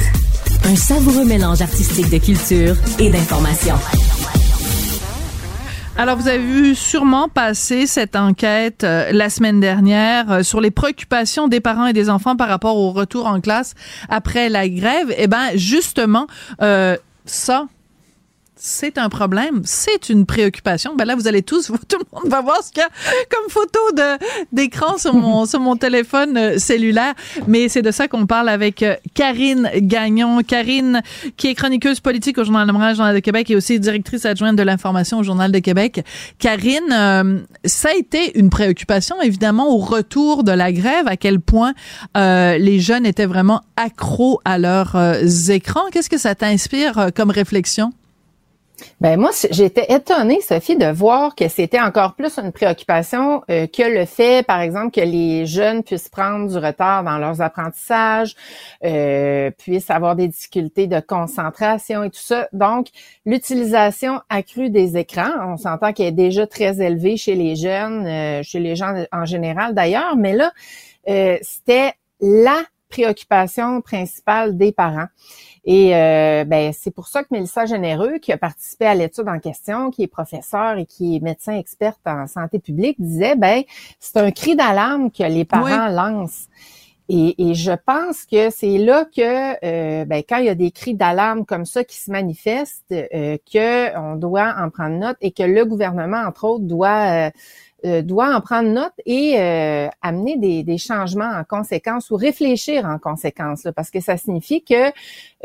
[0.65, 3.75] Un savoureux mélange artistique de culture et d'information.
[5.97, 10.71] Alors, vous avez vu sûrement passer cette enquête euh, la semaine dernière euh, sur les
[10.71, 13.73] préoccupations des parents et des enfants par rapport au retour en classe
[14.09, 15.13] après la grève.
[15.17, 16.27] Eh ben, justement,
[16.61, 17.67] euh, ça,
[18.63, 20.95] c'est un problème, c'est une préoccupation.
[20.95, 22.89] Ben là, vous allez tous, tout le monde va voir ce qu'il y a
[23.27, 27.15] comme photo de d'écran sur mon sur mon téléphone euh, cellulaire.
[27.47, 30.43] Mais c'est de ça qu'on parle avec euh, Karine Gagnon.
[30.43, 31.01] Karine,
[31.37, 34.55] qui est chroniqueuse politique au Journal de Montréal, Journal de Québec, et aussi directrice adjointe
[34.55, 36.05] de l'information au Journal de Québec.
[36.37, 41.39] Karine, euh, ça a été une préoccupation, évidemment, au retour de la grève, à quel
[41.39, 41.73] point
[42.15, 44.95] les jeunes étaient vraiment accros à leurs
[45.49, 45.81] écrans.
[45.91, 47.91] Qu'est-ce que ça t'inspire comme réflexion?
[48.99, 53.83] Ben moi, j'étais étonnée, Sophie, de voir que c'était encore plus une préoccupation euh, que
[53.83, 58.35] le fait, par exemple, que les jeunes puissent prendre du retard dans leurs apprentissages,
[58.83, 62.47] euh, puissent avoir des difficultés de concentration et tout ça.
[62.53, 62.87] Donc,
[63.25, 68.43] l'utilisation accrue des écrans, on s'entend qu'elle est déjà très élevée chez les jeunes, euh,
[68.43, 70.51] chez les gens en général d'ailleurs, mais là,
[71.41, 72.61] c'était la
[72.91, 75.07] préoccupation principale des parents.
[75.63, 79.39] Et euh, ben, c'est pour ça que Mélissa Généreux, qui a participé à l'étude en
[79.39, 83.61] question, qui est professeur et qui est médecin experte en santé publique, disait ben
[83.99, 86.47] c'est un cri d'alarme que les parents lancent.
[87.13, 90.93] Et, je pense que c'est là que, euh, ben, quand il y a des cris
[90.93, 95.43] d'alarme comme ça qui se manifestent, euh, que on doit en prendre note et que
[95.43, 97.29] le gouvernement, entre autres, doit
[97.83, 102.99] euh, doit en prendre note et euh, amener des, changements en conséquence ou réfléchir en
[102.99, 104.89] conséquence, parce que ça signifie que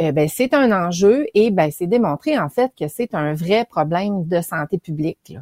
[0.00, 3.64] euh, ben, c'est un enjeu et ben, c'est démontré en fait que c'est un vrai
[3.64, 5.34] problème de santé publique.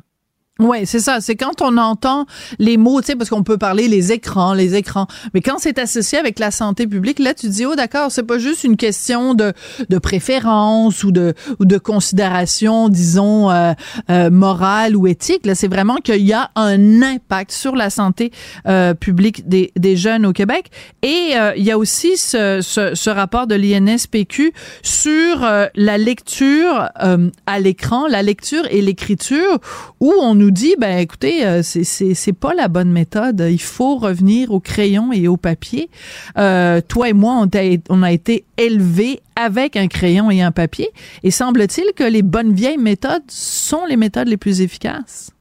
[0.61, 1.21] Oui, c'est ça.
[1.21, 2.27] C'est quand on entend
[2.61, 5.09] les mots, tu sais, parce qu'on peut parler les écrans, les écrans.
[5.35, 8.39] Mais quand c'est associé avec la santé publique, là, tu dis, oh, d'accord, c'est pas
[8.39, 9.53] juste une question de,
[9.89, 13.73] de préférence ou de, ou de considération, disons, euh,
[14.11, 15.45] euh, morale ou éthique.
[15.45, 18.31] Là, c'est vraiment qu'il y a un impact sur la santé
[18.69, 20.71] euh, publique des, des jeunes au Québec.
[21.03, 24.53] Et il y a aussi ce, ce, ce rapport de l'INSPQ
[24.83, 25.41] sur
[25.75, 29.59] la lecture à l'écran, la lecture et l'écriture,
[30.01, 33.47] où on nous dit, ben écoutez, euh, c'est c'est pas la bonne méthode.
[33.51, 35.91] Il faut revenir au crayon et au papier.
[36.39, 40.53] Euh, toi et moi, on a, on a été élevés avec un crayon et un
[40.53, 40.89] papier.
[41.23, 45.34] Et semble-t-il que les bonnes vieilles méthodes sont les méthodes les plus efficaces.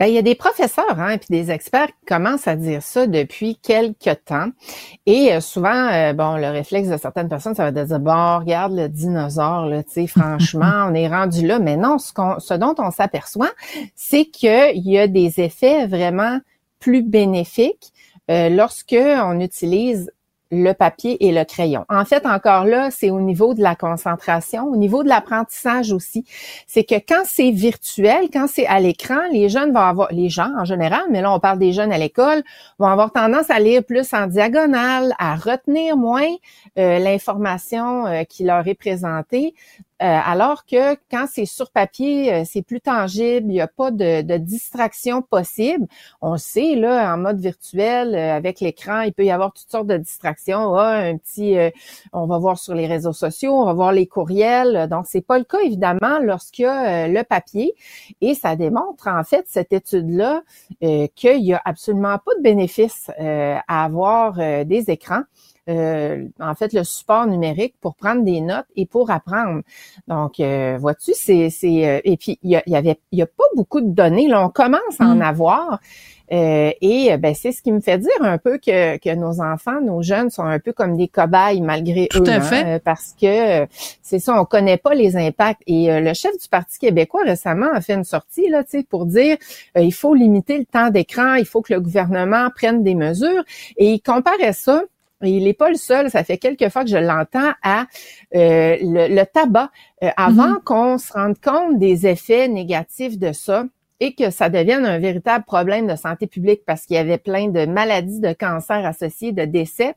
[0.00, 2.82] Ben, il y a des professeurs hein, et puis des experts qui commencent à dire
[2.82, 4.48] ça depuis quelques temps.
[5.04, 8.38] Et euh, souvent, euh, bon, le réflexe de certaines personnes, ça va de dire bon,
[8.38, 11.58] regarde le dinosaure, là, tu sais, franchement, on est rendu là.
[11.58, 13.50] Mais non, ce, qu'on, ce dont on s'aperçoit,
[13.94, 16.40] c'est qu'il y a des effets vraiment
[16.78, 17.92] plus bénéfiques
[18.30, 20.10] euh, lorsque on utilise
[20.50, 21.84] le papier et le crayon.
[21.88, 26.24] En fait, encore là, c'est au niveau de la concentration, au niveau de l'apprentissage aussi.
[26.66, 30.50] C'est que quand c'est virtuel, quand c'est à l'écran, les jeunes vont avoir, les gens
[30.58, 32.42] en général, mais là on parle des jeunes à l'école,
[32.78, 36.28] vont avoir tendance à lire plus en diagonale, à retenir moins
[36.78, 39.54] euh, l'information euh, qui leur est présentée.
[40.02, 43.90] Euh, alors que quand c'est sur papier, euh, c'est plus tangible, il n'y a pas
[43.90, 45.86] de, distraction possible.
[46.22, 49.86] On sait, là, en mode virtuel, euh, avec l'écran, il peut y avoir toutes sortes
[49.88, 50.74] de distractions.
[50.74, 51.56] Ah, un petit,
[52.12, 54.88] on va voir sur les réseaux sociaux, on va voir les courriels.
[54.88, 57.74] Donc, c'est pas le cas, évidemment, lorsqu'il y a le papier.
[58.22, 60.42] Et ça démontre, en fait, cette étude-là,
[60.80, 64.34] qu'il y a absolument pas de bénéfice à avoir
[64.64, 65.22] des écrans.
[65.68, 69.60] Euh, en fait le support numérique pour prendre des notes et pour apprendre.
[70.08, 73.44] Donc, euh, vois-tu, c'est c'est euh, et puis il y, avait il y a pas
[73.54, 74.26] beaucoup de données.
[74.26, 75.22] Là, on commence à en mm.
[75.22, 75.80] avoir.
[76.30, 80.00] et ben, c'est ce qui me fait dire un peu que, que nos enfants, nos
[80.00, 82.28] jeunes sont un peu comme des cobayes malgré Tout eux.
[82.28, 82.62] À fait.
[82.62, 83.66] Hein, parce que
[84.00, 85.62] c'est ça, on connaît pas les impacts.
[85.66, 89.36] Et le chef du Parti québécois récemment a fait une sortie là, pour dire
[89.76, 93.44] il faut limiter le temps d'écran, il faut que le gouvernement prenne des mesures.
[93.76, 94.82] Et il comparait ça
[95.22, 97.86] il n'est pas le seul, ça fait quelques fois que je l'entends à
[98.34, 99.70] euh, le, tabac.
[100.02, 100.64] Euh, avant mm-hmm.
[100.64, 103.64] qu'on se rende compte des effets négatifs de ça,
[104.00, 107.48] et que ça devienne un véritable problème de santé publique parce qu'il y avait plein
[107.48, 109.94] de maladies, de cancers associés, de décès,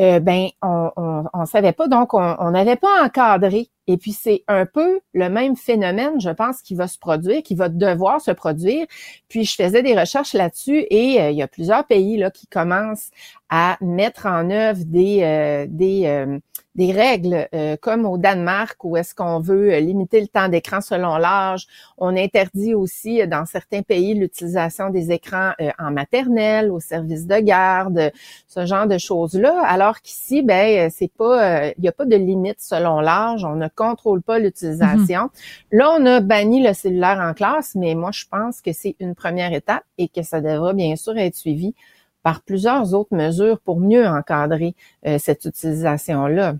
[0.00, 0.90] euh, ben on,
[1.32, 3.68] on, savait pas, donc on n'avait pas encadré.
[3.86, 7.54] Et puis c'est un peu le même phénomène, je pense, qui va se produire, qui
[7.54, 8.86] va devoir se produire.
[9.28, 13.10] Puis je faisais des recherches là-dessus et il y a plusieurs pays là qui commencent
[13.50, 16.40] à mettre en œuvre des des
[16.76, 20.80] des règles euh, comme au Danemark où est-ce qu'on veut euh, limiter le temps d'écran
[20.80, 21.66] selon l'âge.
[21.98, 27.38] On interdit aussi euh, dans certains pays l'utilisation des écrans en maternelle, au service de
[27.40, 28.12] garde,
[28.46, 29.62] ce genre de choses-là.
[29.66, 33.44] Alors qu'ici, ben c'est pas, il n'y a pas de limite selon l'âge.
[33.44, 35.24] On ne contrôle pas l'utilisation.
[35.24, 35.78] Mm-hmm.
[35.78, 39.14] Là, on a banni le cellulaire en classe, mais moi je pense que c'est une
[39.14, 41.74] première étape et que ça devra bien sûr être suivi
[42.22, 44.74] par plusieurs autres mesures pour mieux encadrer
[45.06, 46.54] euh, cette utilisation-là.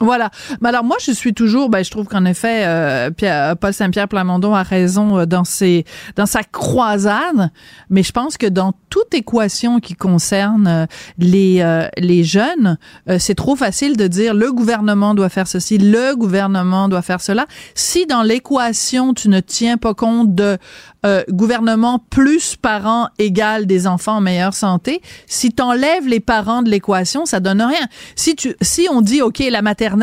[0.00, 0.30] Voilà.
[0.60, 4.08] Mais alors moi, je suis toujours, ben, je trouve qu'en effet, euh, Pierre, Paul Saint-Pierre
[4.08, 5.84] Plamondon a raison euh, dans ses,
[6.16, 7.50] dans sa croisade.
[7.90, 10.86] Mais je pense que dans toute équation qui concerne euh,
[11.18, 12.78] les euh, les jeunes,
[13.18, 17.46] c'est trop facile de dire le gouvernement doit faire ceci, le gouvernement doit faire cela.
[17.74, 20.58] Si dans l'équation tu ne tiens pas compte de
[21.06, 25.00] euh, gouvernement plus parents égale des enfants en meilleure santé.
[25.28, 27.86] Si tu enlèves les parents de l'équation, ça donne rien.
[28.16, 29.62] Si tu, si on dit, OK, la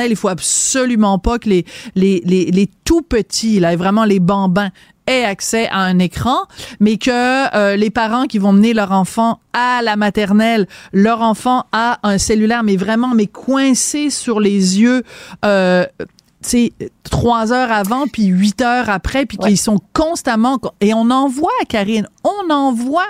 [0.09, 1.65] il faut absolument pas que les,
[1.95, 4.71] les, les, les tout petits, là, vraiment les bambins,
[5.07, 6.37] aient accès à un écran,
[6.79, 11.65] mais que euh, les parents qui vont mener leur enfant à la maternelle, leur enfant
[11.71, 15.03] a un cellulaire, mais vraiment, mais coincé sur les yeux,
[15.43, 15.85] euh,
[16.45, 16.73] c'est
[17.03, 21.49] trois heures avant puis huit heures après puis qu'ils sont constamment et on en voit
[21.67, 23.07] Karine on en voit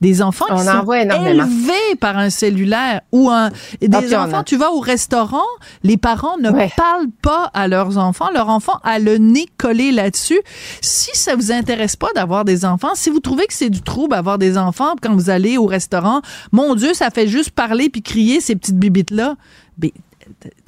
[0.00, 3.50] des enfants qui sont élevés par un cellulaire ou un
[3.80, 5.44] des enfants tu vas au restaurant
[5.82, 8.28] les parents ne parlent pas à leurs enfants.
[8.32, 10.40] Leur enfant a le nez collé là-dessus.
[10.80, 14.14] Si ça vous intéresse pas d'avoir des enfants si vous trouvez que c'est du trouble
[14.14, 16.22] avoir des enfants quand vous allez au restaurant
[16.52, 19.36] mon dieu ça fait juste parler puis crier ces petites bibites là
[19.78, 19.90] ben,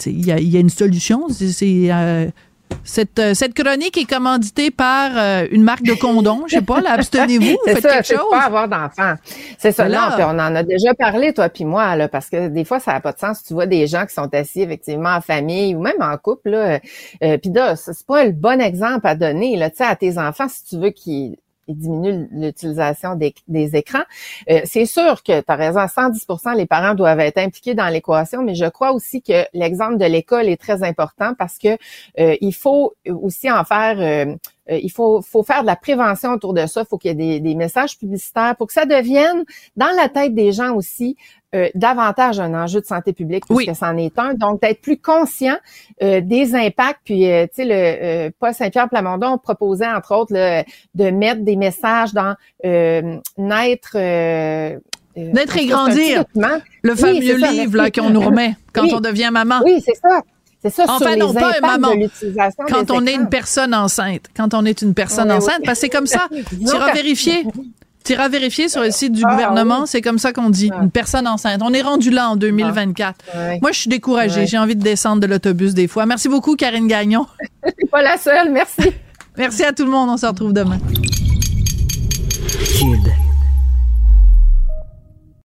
[0.06, 1.28] il y a, une solution.
[1.28, 2.26] C'est euh,
[2.84, 6.44] cette, euh, cette chronique est commanditée par euh, une marque de condom.
[6.46, 8.30] Je sais pas, abstenez-vous, faites ça, quelque chose.
[8.30, 9.14] pas avoir d'enfants.
[9.58, 9.88] C'est ça.
[9.88, 10.16] là.
[10.20, 13.00] on en a déjà parlé, toi puis moi, là, parce que des fois, ça n'a
[13.00, 13.42] pas de sens.
[13.42, 16.80] Tu vois des gens qui sont assis effectivement en famille ou même en couple, là.
[17.20, 20.48] puis là, c'est pas le bon exemple à donner, là, tu sais, à tes enfants,
[20.48, 21.36] si tu veux qu'ils
[21.68, 23.34] et diminue l'utilisation des,
[23.76, 24.02] écrans.
[24.50, 27.88] Euh, c'est sûr que tu as raison, à 110% les parents doivent être impliqués dans
[27.88, 31.76] l'équation, mais je crois aussi que l'exemple de l'école est très important parce que
[32.18, 34.34] euh, il faut aussi en faire euh,
[34.70, 36.82] il faut, faut faire de la prévention autour de ça.
[36.82, 39.44] Il faut qu'il y ait des, des, messages publicitaires pour que ça devienne
[39.76, 41.16] dans la tête des gens aussi
[41.54, 43.74] euh, davantage un enjeu de santé publique puisque oui.
[43.74, 44.32] c'en est un.
[44.32, 45.58] Donc, d'être plus conscient
[46.02, 47.00] euh, des impacts.
[47.04, 52.14] Puis, euh, tu sais, le Paul Saint-Pierre Plamondon proposait, entre autres, de mettre des messages
[52.14, 52.34] dans
[52.64, 53.98] naître...
[55.14, 56.24] Naître et grandir.
[56.82, 59.60] Le fameux livre là qu'on nous remet quand on devient maman.
[59.62, 60.22] Oui, c'est ça.
[60.62, 61.92] C'est ça, enfin, sur non, pas maman.
[62.68, 64.26] Quand on est une personne enceinte.
[64.34, 66.28] Quand on est une personne enceinte, parce que c'est comme ça.
[66.48, 67.44] tu iras vérifier.
[68.04, 70.70] Tu iras vérifier sur le euh, site du ah gouvernement, c'est comme ça qu'on dit,
[70.80, 71.60] une personne enceinte.
[71.62, 73.14] On est rendu là en 2024.
[73.32, 73.36] Ah.
[73.60, 74.46] Moi, je suis découragée.
[74.46, 76.06] J'ai envie de descendre de l'autobus des fois.
[76.06, 77.26] Merci beaucoup, Karine Gagnon.
[77.90, 78.92] pas la seule, merci.
[79.36, 80.10] merci à tout le monde.
[80.10, 80.78] On se retrouve demain.